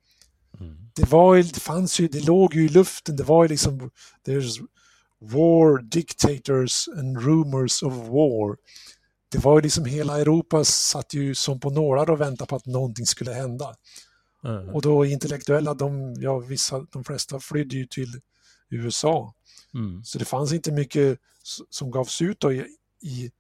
[0.60, 0.78] Mm.
[0.96, 3.92] Det, var, det fanns ju, det låg ju i luften, det var ju liksom
[4.28, 4.68] there's
[5.20, 8.58] war, dictators and rumors of war.
[9.30, 12.66] Det var ju liksom hela Europa satt ju som på nålar och väntade på att
[12.66, 13.76] någonting skulle hända.
[14.44, 14.70] Mm.
[14.70, 18.22] Och då intellektuella, de, ja, vissa, de flesta flydde ju till
[18.70, 19.34] USA.
[19.74, 20.04] Mm.
[20.04, 21.20] Så det fanns inte mycket
[21.70, 22.52] som gavs ut då
[23.02, 23.32] i,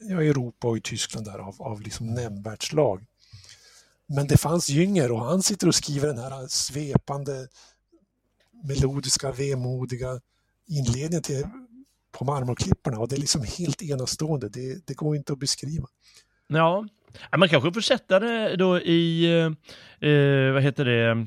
[0.00, 3.04] ja, Europa och i Tyskland där av, av liksom nämnvärt slag.
[4.06, 7.48] Men det fanns Jünger och han sitter och skriver den här svepande,
[8.64, 10.20] melodiska, vemodiga
[10.66, 11.46] inledningen till,
[12.12, 14.48] på marmorklipporna och det är liksom helt enastående.
[14.48, 15.86] Det, det går inte att beskriva.
[16.46, 16.86] Ja,
[17.36, 19.24] Man kanske får sätta det då i,
[20.00, 21.26] eh, vad heter det,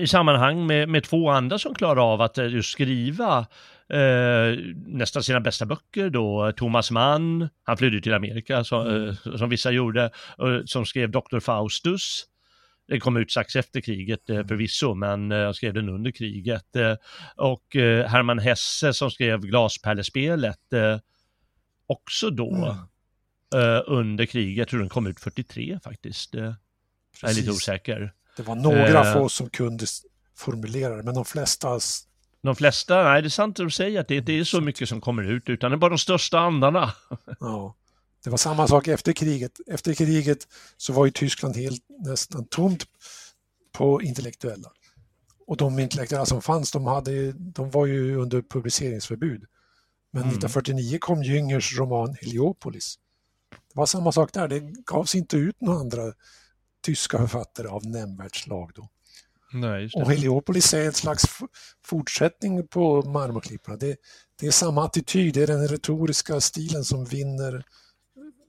[0.00, 3.46] i sammanhang med, med två andra som klarar av att eh, just skriva
[3.90, 6.52] eh, nästan sina bästa böcker då.
[6.56, 9.08] Thomas Mann, han flydde till Amerika som, mm.
[9.08, 10.10] eh, som vissa gjorde,
[10.64, 11.40] som skrev Dr.
[11.40, 12.24] Faustus.
[12.88, 16.66] Det kom ut strax efter kriget eh, förvisso, men jag skrev den under kriget.
[17.36, 17.64] Och
[18.06, 20.60] Hermann Hesse som skrev Glaspärlespelet,
[21.86, 22.78] också då
[23.54, 23.82] mm.
[23.86, 24.58] under kriget.
[24.58, 26.34] Jag tror den kom ut 43 faktiskt.
[26.34, 28.12] Jag är lite osäker.
[28.38, 29.86] Det var några eh, få som kunde
[30.36, 31.68] formulera det, men de flesta
[32.42, 34.88] de flesta, nej det är sant att du säger att det inte är så mycket
[34.88, 36.92] som kommer ut utan det är bara de största andarna.
[37.40, 37.74] Ja,
[38.24, 39.60] det var samma sak efter kriget.
[39.66, 42.84] Efter kriget så var ju Tyskland helt nästan tomt
[43.72, 44.72] på intellektuella.
[45.46, 49.44] Och de intellektuella som fanns, de, hade, de var ju under publiceringsförbud.
[50.10, 50.34] Men mm.
[50.34, 52.98] 1949 kom Jüngers roman Heliopolis.
[53.50, 56.12] Det var samma sak där, det gavs inte ut några andra
[56.82, 58.88] tyska författare av nämnvärt slag då.
[59.52, 61.24] Nej, och Heliopolis är en slags
[61.84, 63.76] fortsättning på Marmorklipporna.
[63.76, 63.96] Det,
[64.40, 67.64] det, är samma attityd, det är den retoriska stilen som vinner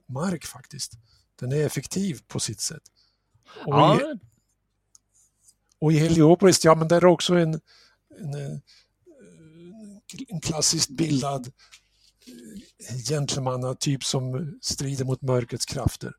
[0.08, 0.92] mark faktiskt.
[1.40, 2.82] Den är effektiv på sitt sätt.
[3.66, 4.00] Och, ja.
[4.00, 4.18] i,
[5.78, 7.60] och i Heliopolis, ja men där är också en,
[8.18, 8.62] en,
[10.28, 11.52] en klassiskt bildad
[13.08, 16.12] gentlemannatyp som strider mot mörkrets krafter.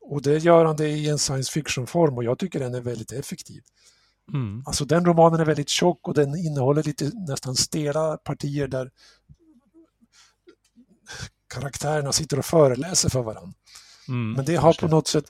[0.00, 3.12] Och det gör han det i en science fiction-form och jag tycker den är väldigt
[3.12, 3.62] effektiv.
[4.32, 4.62] Mm.
[4.66, 8.90] Alltså den romanen är väldigt tjock och den innehåller lite nästan stela partier där
[11.54, 13.52] karaktärerna sitter och föreläser för varandra.
[14.08, 15.24] Mm, Men det har på något sätt,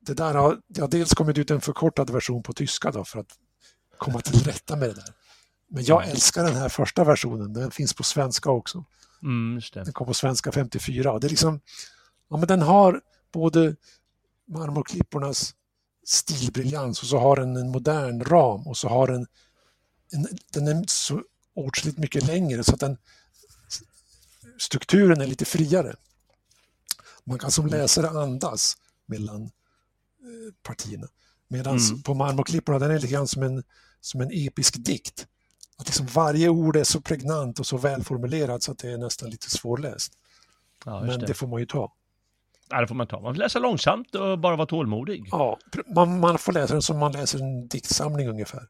[0.00, 3.18] det där har, det har dels kommit ut en förkortad version på tyska då för
[3.18, 3.38] att
[3.98, 5.14] komma till rätta med det där.
[5.70, 6.10] Men jag mm.
[6.10, 8.84] älskar den här första versionen, den finns på svenska också.
[9.22, 11.60] Mm, den kom på svenska 54 och det är liksom,
[12.30, 13.00] ja men den har
[13.32, 13.76] både
[14.48, 15.54] marmorklippornas
[16.08, 19.26] stilbriljans och så har den en modern ram och så har den
[20.12, 21.22] en, den är så
[21.54, 22.96] åtskilligt mycket längre så att den
[24.58, 25.96] strukturen är lite friare.
[27.24, 27.80] Man kan som mm.
[27.80, 31.08] läsare andas mellan eh, partierna.
[31.48, 32.02] Medan mm.
[32.02, 33.64] på Marmorklipporna den är lite grann som en,
[34.00, 35.26] som en episk dikt.
[35.76, 39.30] Att liksom varje ord är så pregnant och så välformulerat så att det är nästan
[39.30, 40.12] lite svårläst.
[40.84, 41.26] Ja, Men det.
[41.26, 41.92] det får man ju ta.
[42.70, 43.20] Ja, det får man ta.
[43.20, 45.28] Man får läsa långsamt och bara vara tålmodig.
[45.30, 45.58] Ja,
[45.94, 48.62] man, man får läsa den som man läser en diktsamling ungefär.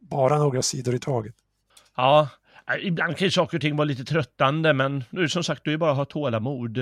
[0.00, 1.34] Bara några sidor i taget.
[1.96, 2.28] Ja,
[2.82, 5.76] ibland kan ju saker och ting vara lite tröttande, men nu som sagt, du är
[5.76, 6.78] bara att ha tålamod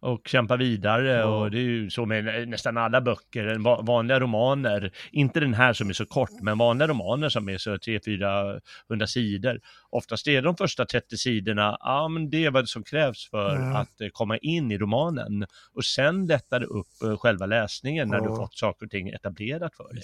[0.00, 1.24] och kämpa vidare ja.
[1.24, 5.88] och det är ju så med nästan alla böcker, vanliga romaner, inte den här som
[5.88, 9.60] är så kort, men vanliga romaner som är så 300-400 sidor.
[9.90, 13.76] Oftast är de första 30 sidorna, ja men det är vad som krävs för mm.
[13.76, 18.18] att eh, komma in i romanen och sen lättar det upp eh, själva läsningen när
[18.18, 18.28] ja.
[18.28, 20.02] du fått saker och ting etablerat för dig.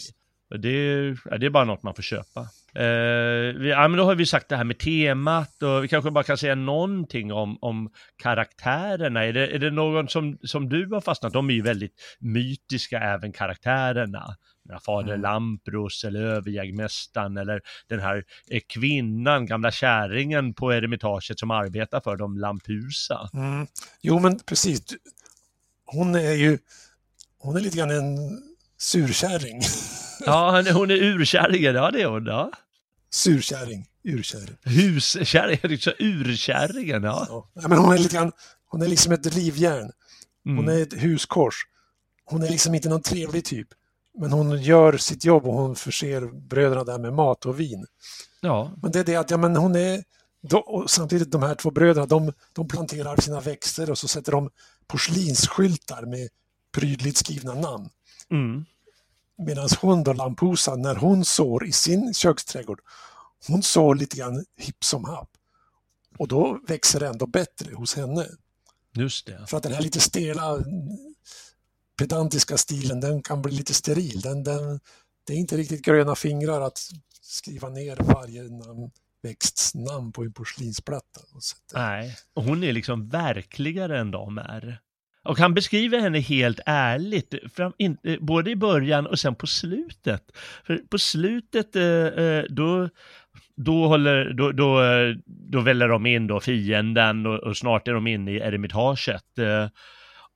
[0.48, 2.40] Det är, det är bara något man får köpa.
[2.74, 6.10] Eh, vi, ja, men då har vi sagt det här med temat och vi kanske
[6.10, 9.24] bara kan säga någonting om, om karaktärerna.
[9.24, 11.32] Är det, är det någon som, som du har fastnat?
[11.32, 14.36] De är ju väldigt mytiska även karaktärerna.
[14.86, 15.22] Fader mm.
[15.22, 22.16] Lampros eller överjägmästaren eller den här eh, kvinnan, gamla kärringen på eremitaget som arbetar för
[22.16, 23.30] dem, Lampusa.
[23.34, 23.66] Mm.
[24.02, 24.82] Jo men precis,
[25.86, 26.58] hon är ju,
[27.38, 28.16] hon är lite grann en
[28.78, 29.60] surkärring.
[30.20, 32.26] Ja, hon är urkärringen, ja det är hon.
[32.26, 32.50] Ja.
[33.10, 34.56] Surkärring, urkärring.
[34.64, 35.58] Huskärring,
[35.98, 37.48] urkärringen, ja.
[37.54, 37.68] ja.
[37.68, 38.32] men hon är lite grann,
[38.70, 39.90] hon är liksom ett rivjärn.
[40.44, 40.76] Hon mm.
[40.78, 41.54] är ett huskors.
[42.24, 43.68] Hon är liksom inte någon trevlig typ.
[44.18, 47.86] Men hon gör sitt jobb och hon förser bröderna där med mat och vin.
[48.40, 48.72] Ja.
[48.82, 50.02] Men det är det att ja, men hon är,
[50.52, 54.50] och samtidigt de här två bröderna, de, de planterar sina växter och så sätter de
[54.86, 56.28] porslinsskyltar med
[56.72, 57.88] prydligt skrivna namn.
[58.30, 58.64] Mm.
[59.38, 62.80] Medan hon då, Lampusa, när hon sår i sin köksträdgård,
[63.48, 65.30] hon sår lite grann hipp som happ.
[66.18, 68.26] Och då växer det ändå bättre hos henne.
[68.92, 69.46] Just det.
[69.46, 70.64] För att den här lite stela,
[71.98, 74.20] pedantiska stilen, den kan bli lite steril.
[74.20, 74.80] Den, den,
[75.26, 76.80] det är inte riktigt gröna fingrar att
[77.20, 78.90] skriva ner varje namn,
[79.22, 81.20] växtsnamn på en porslinsplatta.
[81.74, 84.80] Nej, och hon är liksom verkligare än de är.
[85.26, 89.46] Och han beskriver henne helt ärligt, fram, in, eh, både i början och sen på
[89.46, 90.22] slutet.
[90.64, 92.88] För på slutet, eh, eh då,
[93.56, 97.92] då, håller, då, då, eh, då väller de in då fienden och, och snart är
[97.92, 99.24] de inne i eremitaget.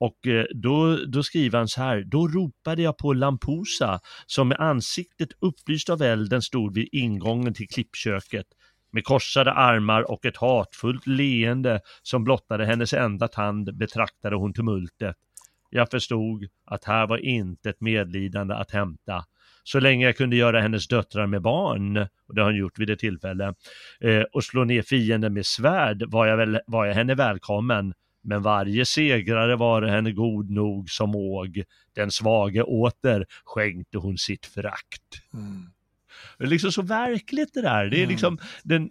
[0.02, 0.18] Och
[0.54, 5.90] då, då skriver han så här, då ropade jag på Lampusa som med ansiktet upplyst
[5.90, 8.46] av elden stod vid ingången till klippköket.
[8.92, 15.16] Med korsade armar och ett hatfullt leende som blottade hennes enda tand betraktade hon tumultet.
[15.70, 19.24] Jag förstod att här var inte ett medlidande att hämta.
[19.64, 21.96] Så länge jag kunde göra hennes döttrar med barn,
[22.28, 23.54] och det har hon gjort vid ett tillfälle,
[24.00, 27.94] eh, och slå ner fienden med svärd var jag, väl, var jag henne välkommen.
[28.22, 31.62] Men varje segrare var henne god nog som åg,
[31.94, 35.02] den svage åter skänkte hon sitt förakt.
[35.34, 35.70] Mm.
[36.40, 37.84] Det är liksom så verkligt det där.
[37.84, 38.10] Det är mm.
[38.10, 38.90] liksom den,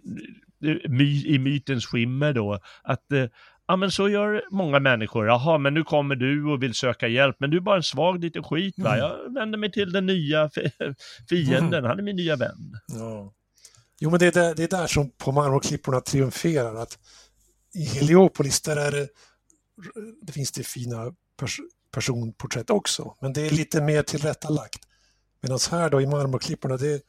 [1.26, 3.24] i mytens skimmer då, att eh,
[3.66, 7.36] ja men så gör många människor, jaha men nu kommer du och vill söka hjälp,
[7.38, 8.98] men du är bara en svag liten skit va, mm.
[9.00, 10.50] jag vänder mig till den nya
[11.28, 12.72] fienden, han är min nya vän.
[12.86, 13.34] Ja.
[14.00, 16.98] Jo men det är där, det är där som på marmorklipporna triumferar, att
[17.74, 19.08] i Heliopolis där är det,
[20.22, 21.60] det finns det fina pers
[21.92, 24.80] personporträtt också, men det är lite mer tillrättalagt.
[25.42, 27.02] Medan här då i marmorklipporna, det,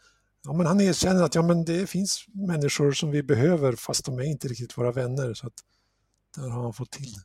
[0.43, 4.19] ja, men han erkänner att ja, men det finns människor som vi behöver fast de
[4.19, 5.33] är inte riktigt våra vänner.
[5.33, 5.53] Så att
[6.35, 7.21] där har han fått till det.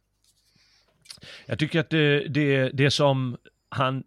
[1.47, 3.37] Jag tycker att det, det, det som
[3.69, 4.05] han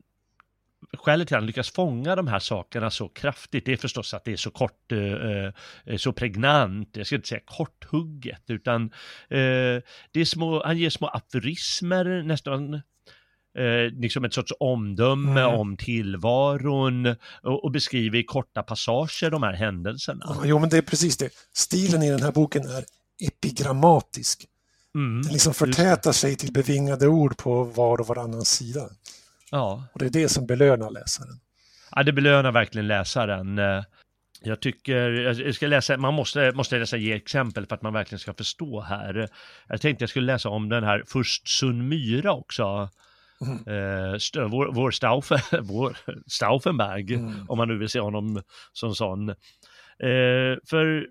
[0.97, 4.23] skälet till att han lyckas fånga de här sakerna så kraftigt, det är förstås att
[4.23, 5.51] det är så kort, eh,
[5.85, 8.83] eh så pregnant, jag ska inte säga korthugget, utan
[9.29, 9.81] eh,
[10.11, 12.81] det är små, han ger små aforismer, nästan
[13.57, 15.59] eh, liksom ett sorts omdöme mm.
[15.59, 17.05] om tillvaron
[17.43, 20.25] och, och, beskriver i korta passager de här händelserna.
[20.27, 21.29] Ja, jo, men det är precis det.
[21.53, 22.83] Stilen i den här boken är
[23.19, 24.45] epigrammatisk.
[24.95, 28.89] Mm, den liksom förtätar sig till bevingade ord på var och varannan sida.
[29.51, 29.83] Ja.
[29.93, 31.39] Och det är det som belönar läsaren.
[31.95, 33.59] Ja, det belönar verkligen läsaren.
[34.41, 38.19] Jag tycker, jag ska läsa, man måste, måste läsa ge exempel för att man verkligen
[38.19, 39.29] ska förstå här.
[39.67, 42.89] Jag tänkte jag skulle läsa om den här Först Sun Myra också.
[43.45, 43.55] Mm.
[43.55, 47.33] Eh, vår, vår, Staufe, vår Stauffenberg, mm.
[47.47, 48.41] om man nu vill se honom
[48.73, 49.29] som sån.
[49.29, 51.07] Eh, för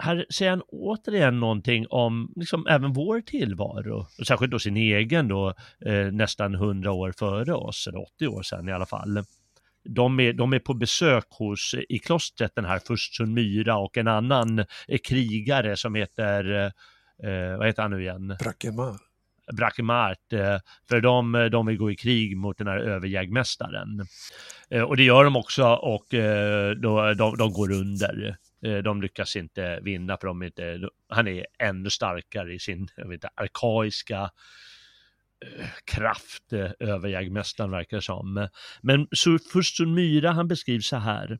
[0.00, 5.28] här säger han återigen någonting om liksom även vår tillvaro, och särskilt då sin egen
[5.28, 5.54] då,
[5.86, 9.24] eh, nästan 100 år före oss, eller 80 år sedan i alla fall.
[9.84, 14.08] De är, de är på besök hos, i klostret, den här Furstsun Myra och en
[14.08, 16.72] annan eh, krigare som heter,
[17.22, 18.36] eh, vad heter han nu igen?
[18.40, 19.09] Brakemar.
[19.52, 24.06] Brakemart, eh, för de, eh, de vill gå i krig mot den här överjägmästaren.
[24.70, 28.36] Eh, och det gör de också och eh, då, de, de går under.
[28.64, 33.08] Eh, de lyckas inte vinna för de inte, han är ännu starkare i sin jag
[33.08, 34.30] vet inte, arkaiska
[35.46, 38.48] eh, kraft överjägmästaren verkar det som.
[38.80, 39.08] Men
[39.52, 41.38] fursten Myra han beskrivs så här.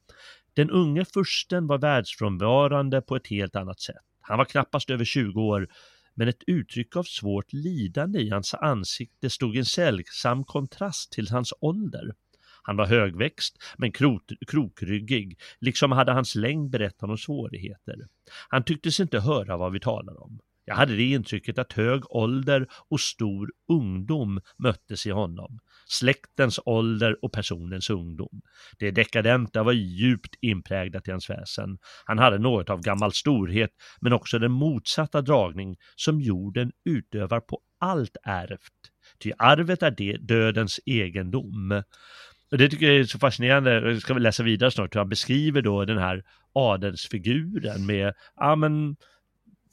[0.55, 3.97] Den unge fursten var världsfrånvarande på ett helt annat sätt.
[4.21, 5.69] Han var knappast över 20 år,
[6.15, 11.53] men ett uttryck av svårt lidande i hans ansikte stod en sällsam kontrast till hans
[11.61, 12.15] ålder.
[12.63, 17.97] Han var högväxt men krot, krokryggig, liksom hade hans längd berättat om svårigheter.
[18.49, 20.41] Han tycktes inte höra vad vi talade om.
[20.65, 25.61] Jag hade det intrycket att hög ålder och stor ungdom möttes i honom.
[25.91, 28.41] Släktens ålder och personens ungdom.
[28.79, 31.79] Det dekadenta var djupt inpräglat i hans väsen.
[32.05, 33.71] Han hade något av gammal storhet,
[34.01, 38.73] men också den motsatta dragning som jorden utövar på allt ärvt.
[39.23, 41.83] Ty arvet är det dödens egendom.
[42.51, 45.09] Och det tycker jag är så fascinerande, jag ska väl läsa vidare snart, hur han
[45.09, 46.23] beskriver då den här
[46.53, 48.97] adelsfiguren med, ja men,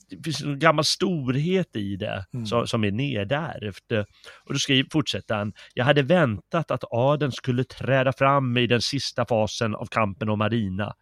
[0.09, 2.45] det finns en gammal storhet i det mm.
[2.45, 3.91] som, som är nedärvt.
[4.45, 8.81] Och då skriver, fortsätter han, jag hade väntat att adeln skulle träda fram i den
[8.81, 10.93] sista fasen av kampen om Marina.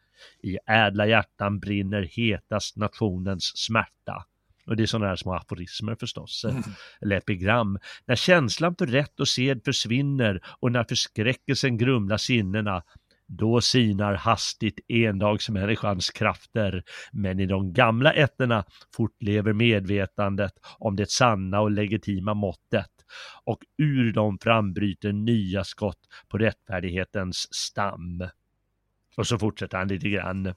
[0.43, 4.26] I ädla hjärtan brinner hetast nationens smärta.
[4.66, 6.64] Och det är sådana här små aforismer förstås, mm.
[7.01, 7.80] eller epigram.
[8.06, 12.84] När känslan för rätt och sed försvinner och när förskräckelsen grumlar sinnena,
[13.28, 18.65] då sinar hastigt endagsmänniskans krafter, men i de gamla ätterna
[18.95, 22.91] fortlever medvetandet om det sanna och legitima måttet
[23.43, 28.28] och ur dem frambryter nya skott på rättfärdighetens stam.
[29.17, 30.53] Och så fortsätter han lite grann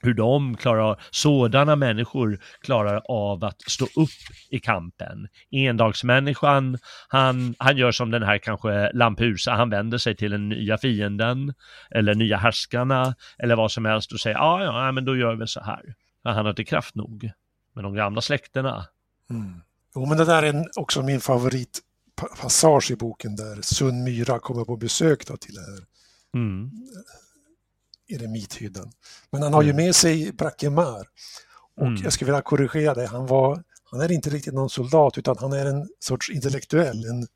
[0.00, 4.08] hur de klarar, sådana människor klarar av att stå upp
[4.50, 5.28] i kampen.
[5.50, 6.78] Endagsmänniskan,
[7.08, 11.54] han, han gör som den här kanske Lampusa, han vänder sig till den nya fienden
[11.90, 15.46] eller nya härskarna eller vad som helst och säger ja, ja, men då gör vi
[15.46, 15.94] så här.
[16.24, 17.30] Han har inte kraft nog.
[17.74, 18.86] Men de gamla släkterna.
[19.30, 19.60] Mm.
[19.94, 24.76] Jo, men det där är också min favoritpassage i boken där Sun Myra kommer på
[24.76, 25.84] besök då till det här
[26.34, 26.70] mm
[28.08, 28.92] eremithyddan.
[29.30, 29.84] Men han har ju mm.
[29.84, 31.06] med sig Brakemar.
[31.76, 32.02] Och mm.
[32.02, 35.52] jag skulle vilja korrigera det, han, var, han är inte riktigt någon soldat utan han
[35.52, 37.26] är en sorts intellektuell, en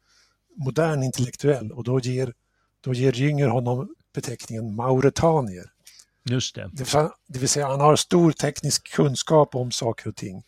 [0.56, 2.32] modern intellektuell och då ger,
[2.80, 5.70] då ger Jünger honom beteckningen mauretanier.
[6.24, 6.70] Just det.
[7.26, 10.42] Det vill, säga, han har stor teknisk kunskap om saker och ting.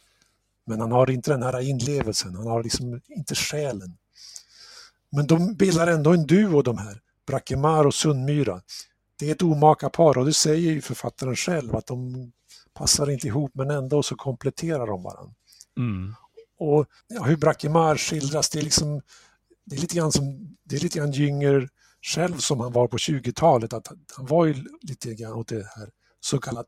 [0.66, 3.96] Men han har inte den här inlevelsen, han har liksom inte själen.
[5.10, 8.60] Men de bildar ändå en duo de här, Brackemar och Sundmyra.
[9.18, 12.32] Det är ett omaka par och det säger ju författaren själv att de
[12.74, 15.34] passar inte ihop men ändå så kompletterar de varandra.
[15.78, 16.14] Mm.
[16.58, 19.00] Och ja, hur Brackemar skildras, det är liksom
[19.66, 21.68] det är lite grann som, det är lite grann Jünger
[22.02, 25.88] själv som han var på 20-talet, att han var ju lite grann åt det här
[26.20, 26.66] så kallat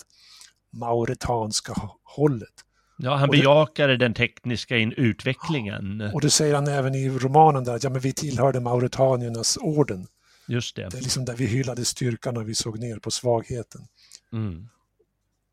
[0.72, 2.54] mauretanska hållet.
[2.98, 6.10] Ja, han bejakade den tekniska utvecklingen.
[6.14, 10.06] Och det säger han även i romanen där, att ja, men vi tillhörde mauretaniernas orden.
[10.48, 10.88] Just det.
[10.88, 13.86] Det är liksom där vi hyllade styrkan och vi såg ner på svagheten.
[14.32, 14.68] Mm.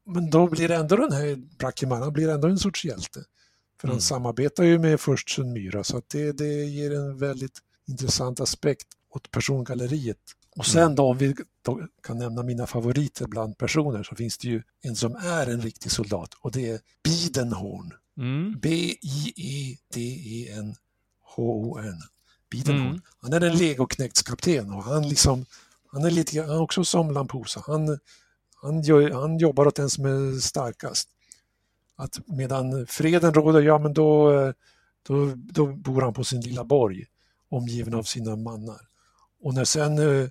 [0.06, 3.24] Men då blir det ändå den här Brackeman, han blir ändå en sorts hjälte.
[3.82, 3.94] För mm.
[3.94, 8.88] han samarbetar ju med först Myra så att det, det ger en väldigt intressant aspekt
[9.10, 10.18] åt persongalleriet.
[10.56, 10.96] Och sen mm.
[10.96, 14.96] då om vi då kan nämna mina favoriter bland personer så finns det ju en
[14.96, 17.94] som är en riktig soldat och det är Bidenhorn.
[18.18, 18.60] Mm.
[18.60, 18.94] B-I-E-D-E-N-H-O-N.
[22.54, 22.88] Bidenhorn.
[22.88, 23.02] Mm.
[23.22, 25.46] Han är en legoknektskapten och han liksom
[25.92, 27.64] han är lite han är också som Lampusa.
[27.68, 28.00] Han,
[28.62, 31.10] han, gör, han jobbar åt den som är starkast.
[31.96, 34.32] Att medan freden råder, ja men då,
[35.08, 37.06] då, då bor han på sin lilla borg
[37.50, 38.82] omgiven av sina mannar.
[39.44, 40.28] Och när sen eh,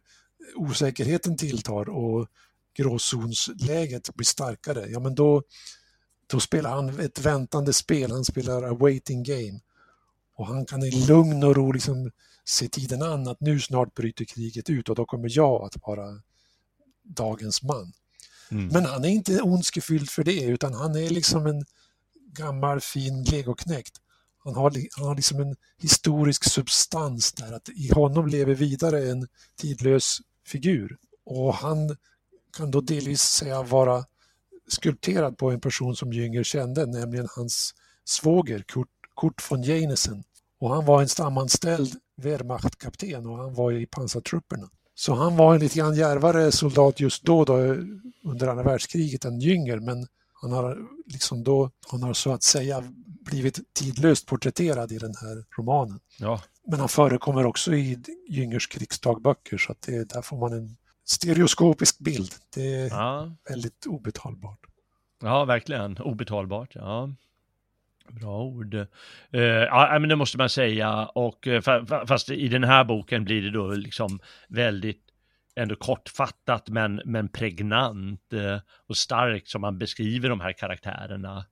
[0.55, 2.29] osäkerheten tilltar och
[2.77, 5.43] gråzonsläget blir starkare, ja men då,
[6.27, 9.61] då spelar han ett väntande spel, han spelar a waiting game.
[10.43, 12.11] Och han kan i lugn och ro liksom
[12.45, 16.21] se tiden an att nu snart bryter kriget ut och då kommer jag att vara
[17.03, 17.93] dagens man.
[18.51, 18.67] Mm.
[18.67, 21.65] Men han är inte ondskefylld för det utan han är liksom en
[22.33, 24.01] gammal fin legoknäckt.
[24.45, 29.29] Han har, han har liksom en historisk substans där, att i honom lever vidare en
[29.57, 30.97] tidlös figur.
[31.25, 31.97] Och han
[32.57, 34.05] kan då delvis säga vara
[34.69, 37.75] skulpterad på en person som Jünger kände, nämligen hans
[38.05, 40.25] svåger Kurt, Kurt von Janesen.
[40.63, 44.69] Och han var en stamanställd Wehrmachtkapten och han var i pansartrupperna.
[44.95, 47.57] Så han var en lite grann järvare soldat just då, då
[48.25, 52.85] under andra världskriget än Jünger, men han har liksom då, han har så att säga
[53.31, 56.01] blivit tidlöst porträtterad i den här romanen.
[56.19, 56.41] Ja.
[56.67, 57.99] Men han förekommer också i
[58.29, 62.35] Jüngers krigsdagböcker så att det, där får man en stereoskopisk bild.
[62.55, 63.37] Det är ja.
[63.49, 64.61] väldigt obetalbart.
[65.23, 65.99] Ja, verkligen.
[65.99, 67.09] Obetalbart, ja.
[68.21, 68.75] Bra ord.
[68.75, 71.05] Uh, ja, men det måste man säga.
[71.05, 71.61] Och, uh,
[72.07, 75.03] fast i den här boken blir det då liksom väldigt
[75.57, 81.45] ändå kortfattat men, men pregnant uh, och starkt som man beskriver de här karaktärerna.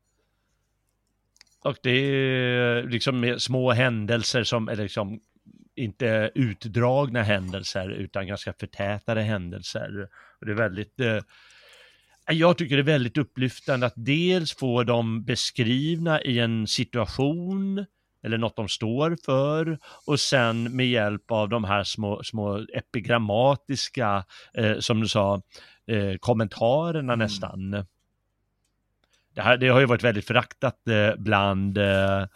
[1.65, 5.21] Och det är liksom små händelser som är liksom
[5.77, 10.09] inte utdragna händelser utan ganska förtätade händelser.
[10.41, 11.19] Och det är väldigt eh,
[12.33, 17.87] jag tycker det är väldigt upplyftande att dels få dem beskrivna i en situation
[18.23, 24.25] eller något de står för och sen med hjälp av de här små, små epigrammatiska,
[24.55, 25.43] eh, som du sa,
[25.87, 27.19] eh, kommentarerna mm.
[27.19, 27.85] nästan
[29.35, 32.27] det, här, det har ju varit väldigt föraktat eh, bland eh,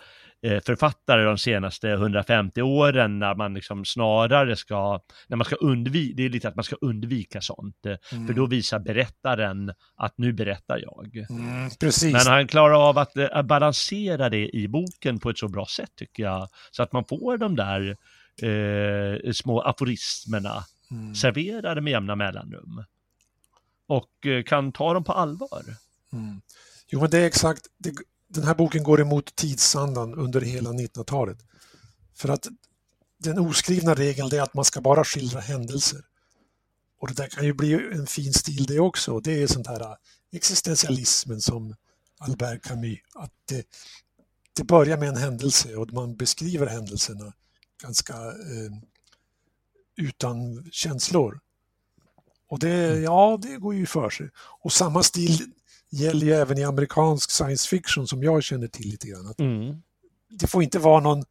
[0.45, 6.23] författare de senaste 150 åren när man liksom snarare ska, när man ska undvika, det
[6.25, 7.87] är lite att man ska undvika sånt.
[7.87, 8.27] Eh, mm.
[8.27, 11.17] För då visar berättaren att nu berättar jag.
[11.31, 12.13] Mm, precis.
[12.13, 15.91] Men han klarar av att, att balansera det i boken på ett så bra sätt
[15.97, 16.49] tycker jag.
[16.71, 17.97] Så att man får de där
[18.43, 21.15] eh, små aforismerna mm.
[21.15, 22.85] serverade med jämna mellanrum.
[23.87, 25.63] Och eh, kan ta dem på allvar.
[26.13, 26.41] Mm.
[26.87, 27.93] Jo, men det är exakt, det,
[28.35, 31.39] den här boken går emot tidsandan under hela 1900-talet.
[32.15, 32.49] För att
[33.19, 36.05] den oskrivna regeln är att man ska bara skildra händelser.
[37.01, 39.21] Och det där kan ju bli en fin stil det också.
[39.21, 39.97] Det är sånt här äh,
[40.33, 41.75] existentialismen som
[42.19, 42.99] Albert Camus.
[43.15, 43.67] Att det,
[44.57, 47.33] det börjar med en händelse och man beskriver händelserna
[47.83, 48.73] ganska eh,
[49.97, 51.41] utan känslor.
[52.49, 53.03] Och det, mm.
[53.03, 54.31] ja, det går ju för sig.
[54.37, 55.53] Och samma stil
[55.95, 59.35] gäller ju även i amerikansk science fiction som jag känner till lite grann.
[59.39, 59.83] Mm.
[60.31, 61.25] Det får inte vara någon,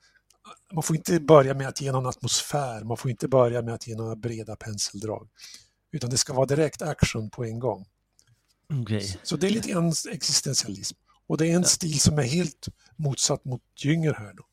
[0.73, 3.87] man får inte börja med att ge någon atmosfär, man får inte börja med att
[3.87, 5.29] ge några breda penseldrag.
[5.91, 7.85] Utan det ska vara direkt action på en gång.
[8.81, 9.07] Okay.
[9.23, 10.97] Så, det är lite grann existentialism.
[11.27, 11.67] Och det är en ja.
[11.67, 14.43] stil som är helt motsatt mot Jünger här då.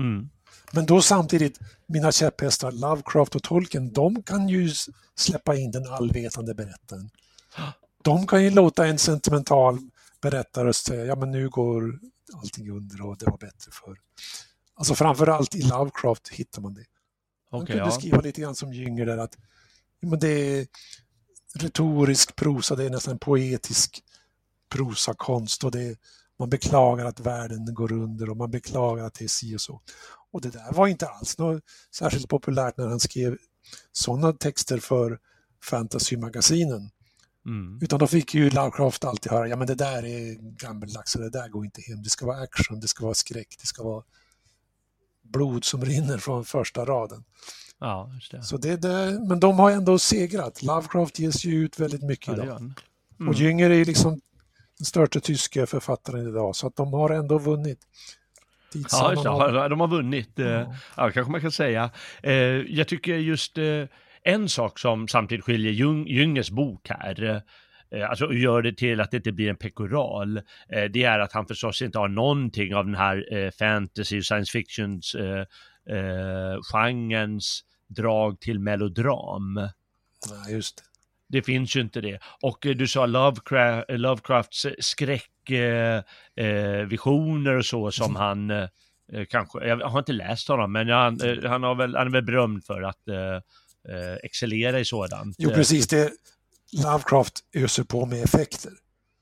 [0.00, 0.30] Mm.
[0.72, 4.70] Men då samtidigt, mina käpphästar Lovecraft och Tolkien, de kan ju
[5.14, 7.10] släppa in den allvetande berättaren
[8.06, 9.78] de kan ju låta en sentimental
[10.20, 12.00] berättare säga ja men nu går
[12.34, 13.98] allting under och det var bättre förr.
[14.74, 16.84] Alltså framförallt i Lovecraft hittar man det.
[17.52, 17.98] Man okay, kunde ja.
[17.98, 19.36] skriva lite grann som Jünger där att
[20.00, 20.66] men det är
[21.54, 24.02] retorisk prosa, det är nästan poetisk
[24.68, 25.98] prosakonst och det,
[26.38, 29.80] man beklagar att världen går under och man beklagar att det är si och så.
[30.32, 31.62] Och det där var inte alls något
[31.94, 33.36] särskilt populärt när han skrev
[33.92, 35.18] sådana texter för
[35.64, 36.90] fantasymagasinen.
[37.46, 37.78] Mm.
[37.82, 41.30] Utan då fick ju Lovecraft alltid höra, ja men det där är gammeldags och det
[41.30, 42.02] där går inte hem.
[42.02, 44.02] Det ska vara action, det ska vara skräck, det ska vara
[45.22, 47.24] blod som rinner från första raden.
[47.78, 48.42] Ja, det.
[48.42, 50.62] Så det, det, men de har ändå segrat.
[50.62, 52.58] Lovecraft ges ju ut väldigt mycket ja, idag.
[52.58, 53.28] Mm.
[53.28, 54.20] Och Jünger är ju liksom
[54.78, 57.78] den största tyska författaren idag, så att de har ändå vunnit.
[58.90, 60.74] Ja, de har vunnit, eh, ja.
[60.96, 61.90] ja, kanske man kan säga.
[62.22, 62.34] Eh,
[62.68, 63.84] jag tycker just eh,
[64.26, 67.42] en sak som samtidigt skiljer Jüngers bok här,
[68.08, 70.40] alltså gör det till att det inte blir en pekoral,
[70.90, 75.16] det är att han förstås inte har någonting av den här fantasy och science fictions
[75.90, 79.56] eh, genrens drag till melodram.
[80.30, 80.82] Ja, just det.
[81.28, 82.18] Det finns ju inte det.
[82.42, 88.16] Och eh, du sa Lovecraft, Lovecrafts skräckvisioner eh, och så som mm.
[88.16, 88.68] han eh,
[89.28, 92.64] kanske, jag har inte läst honom, men han, han, har väl, han är väl berömd
[92.64, 93.02] för att
[93.88, 95.36] eh, excellera i sådant.
[95.38, 95.86] Jo, precis.
[95.86, 96.12] Det,
[96.72, 98.72] Lovecraft öser på med effekter.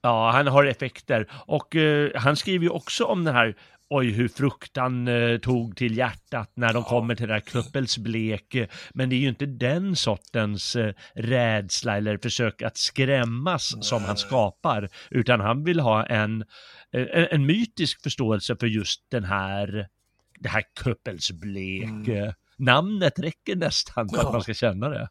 [0.02, 1.26] Ja, han har effekter.
[1.46, 3.56] Och eh, han skriver ju också om den här
[3.88, 6.88] oj hur fruktan eh, tog till hjärtat när de ja.
[6.88, 8.56] kommer till det där kuppelsblek.
[8.94, 13.84] Men det är ju inte den sortens eh, rädsla eller försök att skrämmas Nej.
[13.84, 16.44] som han skapar, utan han vill ha en,
[16.92, 19.88] en, en mytisk förståelse för just den här,
[20.40, 22.08] det här kuppelsblek.
[22.08, 22.32] Mm.
[22.56, 25.08] Namnet räcker nästan för att man ska känna det.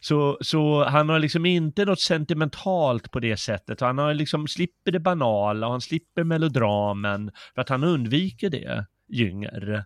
[0.00, 3.80] Så, så han har liksom inte något sentimentalt på det sättet.
[3.80, 8.86] Han har liksom slipper det banala och han slipper melodramen för att han undviker det,
[9.08, 9.84] Jünger.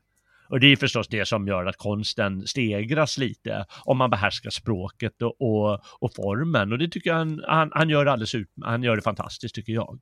[0.49, 5.23] Och det är förstås det som gör att konsten stegras lite om man behärskar språket
[5.23, 6.73] och, och, och formen.
[6.73, 9.73] Och det tycker jag han, han, han gör alldeles ut, han gör det fantastiskt tycker
[9.73, 9.99] jag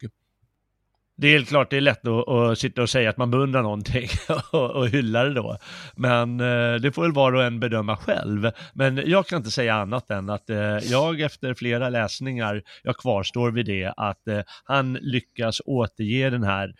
[1.16, 3.62] det är helt klart det är lätt att, att sitta och säga att man beundrar
[3.62, 4.09] någonting
[4.52, 5.59] och, och hylla det då.
[5.97, 8.51] Men eh, det får väl var och en bedöma själv.
[8.74, 13.51] Men jag kan inte säga annat än att eh, jag efter flera läsningar, jag kvarstår
[13.51, 16.74] vid det, att eh, han lyckas återge den här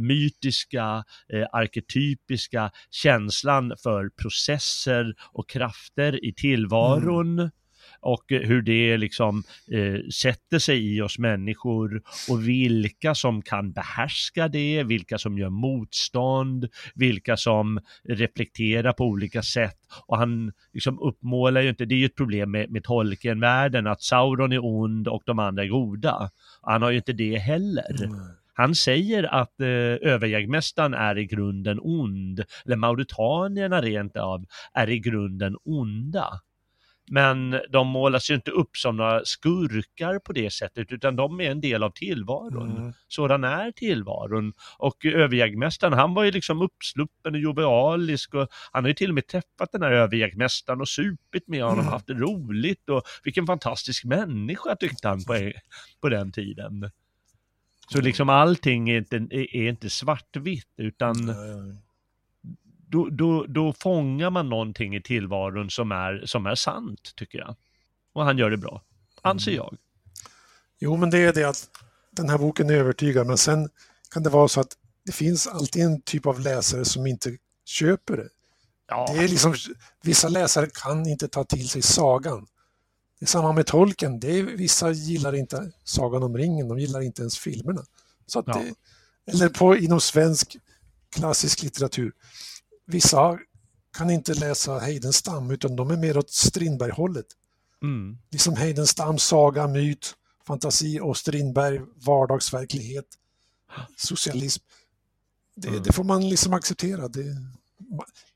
[0.00, 1.04] mytiska,
[1.52, 7.38] arketypiska känslan för processer och krafter i tillvaron.
[7.38, 7.50] Mm
[8.02, 9.42] och hur det liksom
[9.72, 15.50] eh, sätter sig i oss människor och vilka som kan behärska det, vilka som gör
[15.50, 21.98] motstånd, vilka som reflekterar på olika sätt och han liksom uppmålar ju inte, det är
[21.98, 26.30] ju ett problem med, med Tolkien-världen att Sauron är ond och de andra är goda.
[26.62, 28.04] Han har ju inte det heller.
[28.04, 28.18] Mm.
[28.54, 29.66] Han säger att eh,
[30.12, 36.40] överjägmästaren är i grunden ond, eller mauritanierna rent av är i grunden onda.
[37.12, 41.50] Men de målas ju inte upp som några skurkar på det sättet, utan de är
[41.50, 42.76] en del av tillvaron.
[42.76, 42.92] Mm.
[43.08, 44.52] Sådan är tillvaron.
[44.78, 49.14] Och överjägmästaren, han var ju liksom uppsluppen och jovialisk och han har ju till och
[49.14, 51.92] med träffat den här överjägmästaren och supit med honom, mm.
[51.92, 55.52] haft det roligt och vilken fantastisk människa tyckte han på,
[56.00, 56.90] på den tiden.
[57.88, 61.76] Så liksom allting är inte, är inte svartvitt utan mm
[62.92, 67.56] då, då, då fångar man någonting i tillvaron som är, som är sant, tycker jag.
[68.12, 68.82] Och han gör det bra,
[69.22, 69.56] anser mm.
[69.56, 69.76] jag.
[70.80, 71.68] Jo, men det är det att
[72.10, 73.68] den här boken är övertygad, men sen
[74.10, 78.16] kan det vara så att det finns alltid en typ av läsare som inte köper
[78.16, 78.28] det.
[78.88, 79.12] Ja.
[79.12, 79.54] det är liksom,
[80.02, 82.46] vissa läsare kan inte ta till sig sagan.
[83.18, 84.20] Det är samma med tolken.
[84.20, 87.82] Det är, vissa gillar inte Sagan om ringen, de gillar inte ens filmerna.
[88.26, 88.54] Så att ja.
[88.54, 88.74] det,
[89.32, 90.56] eller på, inom svensk
[91.10, 92.12] klassisk litteratur
[92.86, 93.38] vissa
[93.98, 97.26] kan inte läsa Heidenstam utan de är mer åt Strindberg-hållet.
[97.82, 98.18] Mm.
[98.30, 100.14] Liksom Heidenstam, saga, myt,
[100.46, 103.06] fantasi och Strindberg, vardagsverklighet,
[103.96, 104.64] socialism.
[105.56, 105.82] Det, mm.
[105.82, 107.08] det får man liksom acceptera.
[107.08, 107.24] Det,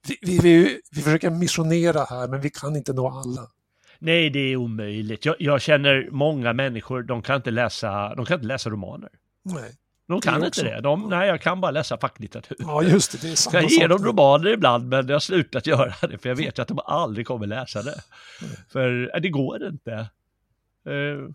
[0.09, 3.51] vi, vi, vi, vi försöker missionera här men vi kan inte nå alla.
[3.99, 5.25] Nej, det är omöjligt.
[5.25, 9.11] Jag, jag, känner många människor, de kan inte läsa, de kan inte läsa romaner.
[9.43, 9.77] Nej.
[10.09, 10.81] De kan inte det.
[10.81, 12.57] De, nej, jag kan bara läsa facklitteratur.
[12.61, 13.19] Ja, just det.
[13.23, 16.29] det är samma jag ger dem romaner ibland, men jag har slutat göra det, för
[16.29, 18.01] jag vet att de aldrig kommer läsa det.
[18.43, 18.55] Mm.
[18.69, 20.09] För äh, det går inte.
[20.89, 21.29] Uh,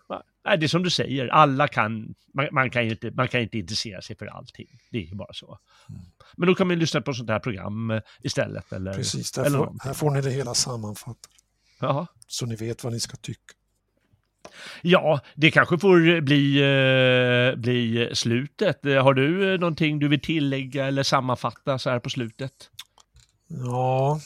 [0.46, 3.58] nej, det är som du säger, alla kan, man, man, kan inte, man kan inte
[3.58, 4.68] intressera sig för allting.
[4.92, 5.60] Det är bara så.
[5.90, 6.02] Mm.
[6.38, 8.74] Men då kan man lyssna på sånt här program eh, istället.
[8.74, 11.32] Eller, Precis, eller får, här får ni det hela sammanfattat.
[12.28, 13.54] Så ni vet vad ni ska tycka.
[14.82, 18.86] Ja, det kanske får eh, bli, eh, bli slutet.
[18.86, 22.52] Eh, har du eh, någonting du vill tillägga eller sammanfatta så här på slutet?
[23.48, 24.20] Ja,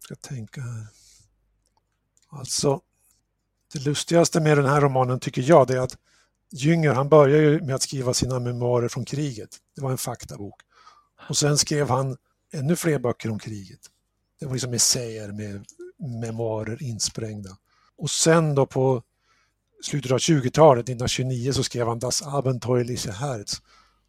[0.00, 0.86] ska tänka här.
[2.28, 2.80] Alltså,
[3.72, 5.96] det lustigaste med den här romanen tycker jag det är att
[6.52, 9.58] Jünger han började ju med att skriva sina memoarer från kriget.
[9.76, 10.60] Det var en faktabok.
[11.28, 12.16] Och sen skrev han
[12.52, 13.80] ännu fler böcker om kriget.
[14.40, 15.64] Det var liksom essäer med
[16.20, 17.50] memoarer insprängda.
[17.96, 19.02] Och sen då på
[19.82, 23.62] slutet av 20-talet, 1929, så skrev han Das Abenteuerliche Herz.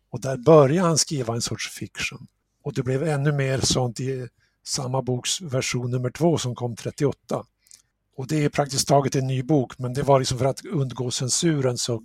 [0.10, 2.28] Och där började han skriva en sorts fiction.
[2.64, 4.28] Och det blev ännu mer sånt i
[4.64, 7.46] samma boks version nummer två som kom 38.
[8.16, 11.12] Och det är praktiskt taget en ny bok, men det var liksom för att undgå
[11.12, 12.04] censuren så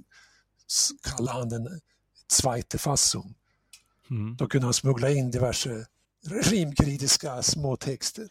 [1.02, 1.80] kallade han den
[2.28, 3.34] Zweite Fassung.
[4.10, 4.36] Mm.
[4.36, 5.86] Då kunde han smuggla in diverse
[6.24, 8.28] rimkritiska små texter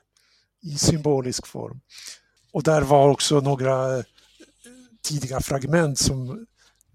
[0.62, 1.82] i symbolisk form.
[2.52, 4.04] Och där var också några
[5.06, 6.46] tidiga fragment som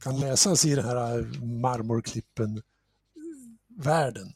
[0.02, 1.22] kan läsas i den här
[1.60, 4.32] marmorklippen-världen.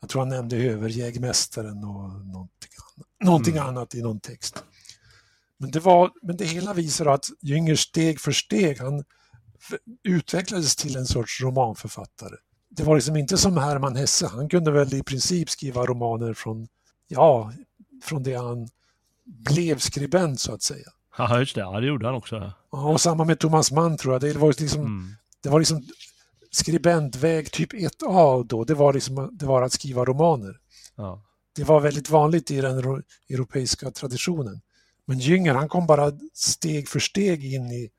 [0.00, 3.68] Jag tror han nämnde överjägmästaren och någonting, annat, någonting mm.
[3.68, 4.64] annat i någon text.
[5.58, 9.04] Men det, var, men det hela visar att Jünger steg för steg, han
[10.04, 12.36] utvecklades till en sorts romanförfattare.
[12.70, 16.68] Det var liksom inte som Hermann Hesse, han kunde väl i princip skriva romaner från,
[17.08, 17.52] ja,
[18.02, 18.68] från det han
[19.24, 20.88] blev skribent så att säga.
[21.18, 21.60] Ja, just det.
[21.60, 22.52] Ja, det gjorde han också.
[22.70, 24.20] Ja, och samma med Thomas Mann tror jag.
[24.22, 25.14] Det var liksom, mm.
[25.42, 25.82] det var liksom
[26.50, 28.64] skribentväg typ 1A då.
[28.64, 30.58] Det var, liksom, det var att skriva romaner.
[30.96, 31.22] Ja.
[31.56, 34.60] Det var väldigt vanligt i den europeiska traditionen.
[35.06, 37.90] Men Jünger, han kom bara steg för steg in i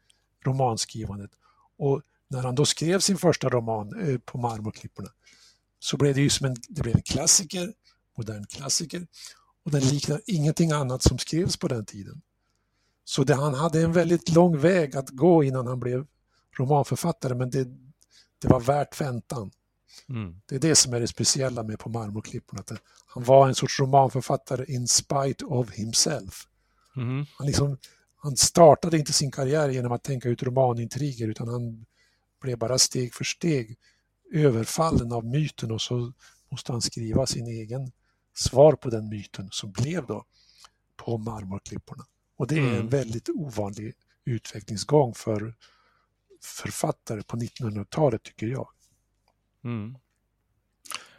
[0.45, 1.31] romanskrivandet.
[1.77, 5.09] Och när han då skrev sin första roman eh, på Marmorklipporna
[5.79, 7.73] så blev det ju som en, det blev en klassiker,
[8.17, 9.07] modern klassiker
[9.65, 12.21] och den liknar ingenting annat som skrevs på den tiden.
[13.05, 16.05] Så det, han hade en väldigt lång väg att gå innan han blev
[16.59, 17.67] romanförfattare men det,
[18.41, 19.51] det var värt väntan.
[20.09, 20.41] Mm.
[20.45, 22.59] Det är det som är det speciella med På marmorklipporna.
[22.61, 22.71] Att
[23.07, 26.47] han var en sorts romanförfattare in spite of himself.
[26.95, 27.25] Mm.
[27.37, 27.77] Han, liksom,
[28.15, 31.85] han startade inte sin karriär genom att tänka ut romanintriger utan han
[32.41, 33.77] blev bara steg för steg
[34.33, 36.13] överfallen av myten och så
[36.49, 37.91] måste han skriva sin egen
[38.35, 40.25] svar på den myten som blev då
[40.95, 42.05] På marmorklipporna.
[42.37, 42.89] Och det är en mm.
[42.89, 43.93] väldigt ovanlig
[44.25, 45.55] utvecklingsgång för
[46.43, 48.69] författare på 1900-talet tycker jag.
[49.63, 49.97] Mm.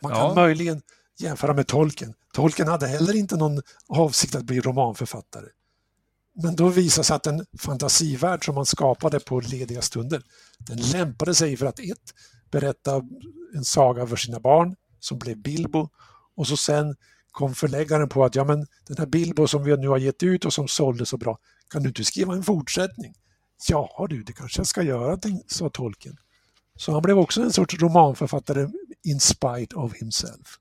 [0.01, 0.35] Man kan ja.
[0.35, 0.83] möjligen
[1.19, 2.15] jämföra med Tolkien.
[2.33, 5.47] Tolkien hade heller inte någon avsikt att bli romanförfattare.
[6.35, 10.23] Men då visade sig att den fantasivärld som man skapade på lediga stunder,
[10.59, 12.15] den lämpade sig för att ett,
[12.51, 13.03] berätta
[13.55, 15.89] en saga för sina barn som blev Bilbo
[16.35, 16.97] och så sen
[17.37, 20.45] kom förläggaren på att ja men den här Bilbo som vi nu har gett ut
[20.45, 21.39] och som sålde så bra,
[21.71, 23.15] kan du inte skriva en fortsättning?
[23.69, 26.17] Ja du, det kanske jag ska göra, sa tolken.
[26.77, 28.69] Så han blev också en sorts romanförfattare
[29.05, 30.59] in spite of himself.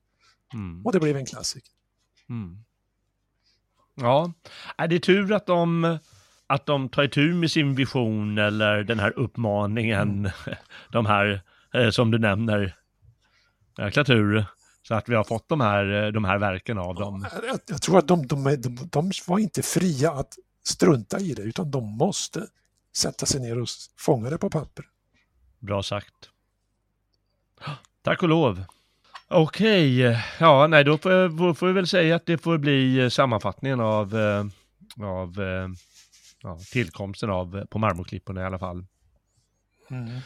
[0.53, 0.85] Mm.
[0.85, 1.73] Och det blev en klassiker.
[2.30, 2.57] Mm.
[3.95, 4.34] Ja,
[4.77, 5.97] är det tur att de,
[6.47, 10.31] att de tar itu med sin vision eller den här uppmaningen, mm.
[10.91, 11.41] de här
[11.73, 12.77] eh, som du nämner.
[13.77, 14.45] Jäkla tur.
[14.87, 17.27] Så att vi har fått de här, de här verken av dem.
[17.47, 20.33] Jag, jag tror att de, de, de, de var inte fria att
[20.63, 22.47] strunta i det, utan de måste
[22.95, 23.67] sätta sig ner och
[23.97, 24.85] fånga det på papper.
[25.59, 26.13] Bra sagt.
[28.01, 28.63] Tack och lov.
[29.27, 29.99] Okej,
[30.39, 34.45] ja, nej, då får, får vi väl säga att det får bli sammanfattningen av, eh,
[35.05, 35.69] av eh,
[36.41, 38.85] ja, tillkomsten av På marmorklipporna i alla fall.
[39.89, 40.19] Mm.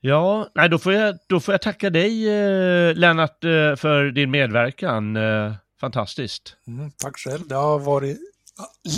[0.00, 4.30] Ja, nej, då får jag, då får jag tacka dig eh, Lennart eh, för din
[4.30, 5.16] medverkan.
[5.16, 6.56] Eh, fantastiskt.
[6.66, 7.48] Mm, tack själv.
[7.48, 8.18] Det har varit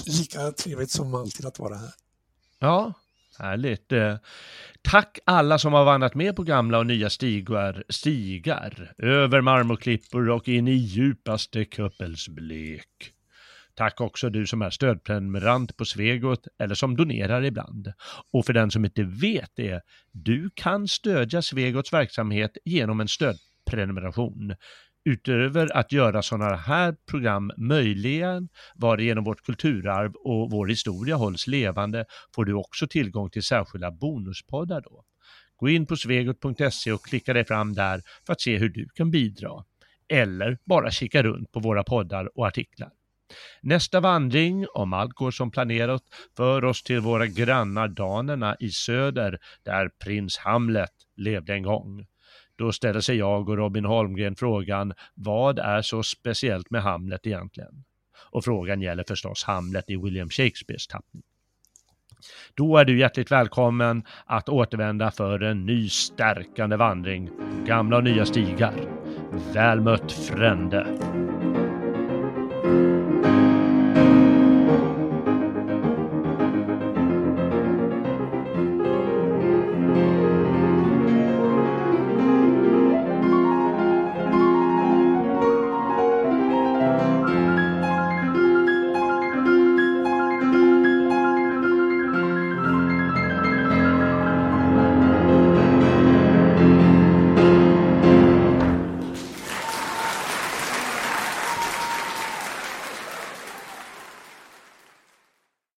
[0.07, 1.91] lika trevligt som alltid att vara här.
[2.59, 2.93] Ja,
[3.39, 3.93] härligt.
[3.93, 4.17] Eh,
[4.83, 10.49] tack alla som har vandrat med på gamla och nya stigar, stigar över marmorklippor och
[10.49, 13.15] in i djupaste kuppelsblek.
[13.81, 17.93] Tack också du som är stödprenumerant på Svegot eller som donerar ibland.
[18.33, 19.81] Och för den som inte vet det,
[20.13, 24.55] du kan stödja Svegots verksamhet genom en stödprenumeration.
[25.05, 28.43] Utöver att göra sådana här program möjliga,
[28.75, 32.05] varigenom vårt kulturarv och vår historia hålls levande,
[32.35, 35.05] får du också tillgång till särskilda bonuspoddar då.
[35.57, 39.11] Gå in på svegot.se och klicka dig fram där för att se hur du kan
[39.11, 39.65] bidra.
[40.09, 42.91] Eller bara kika runt på våra poddar och artiklar.
[43.63, 46.03] Nästa vandring, om allt går som planerat,
[46.37, 52.07] för oss till våra grannar danerna i söder, där prins Hamlet levde en gång.
[52.57, 57.85] Då ställer sig jag och Robin Holmgren frågan, vad är så speciellt med Hamlet egentligen?
[58.31, 61.23] Och frågan gäller förstås Hamlet i William Shakespeares tappning.
[62.55, 67.31] Då är du hjärtligt välkommen att återvända för en ny stärkande vandring,
[67.67, 68.75] gamla och nya stigar.
[69.53, 70.87] Väl mött frände!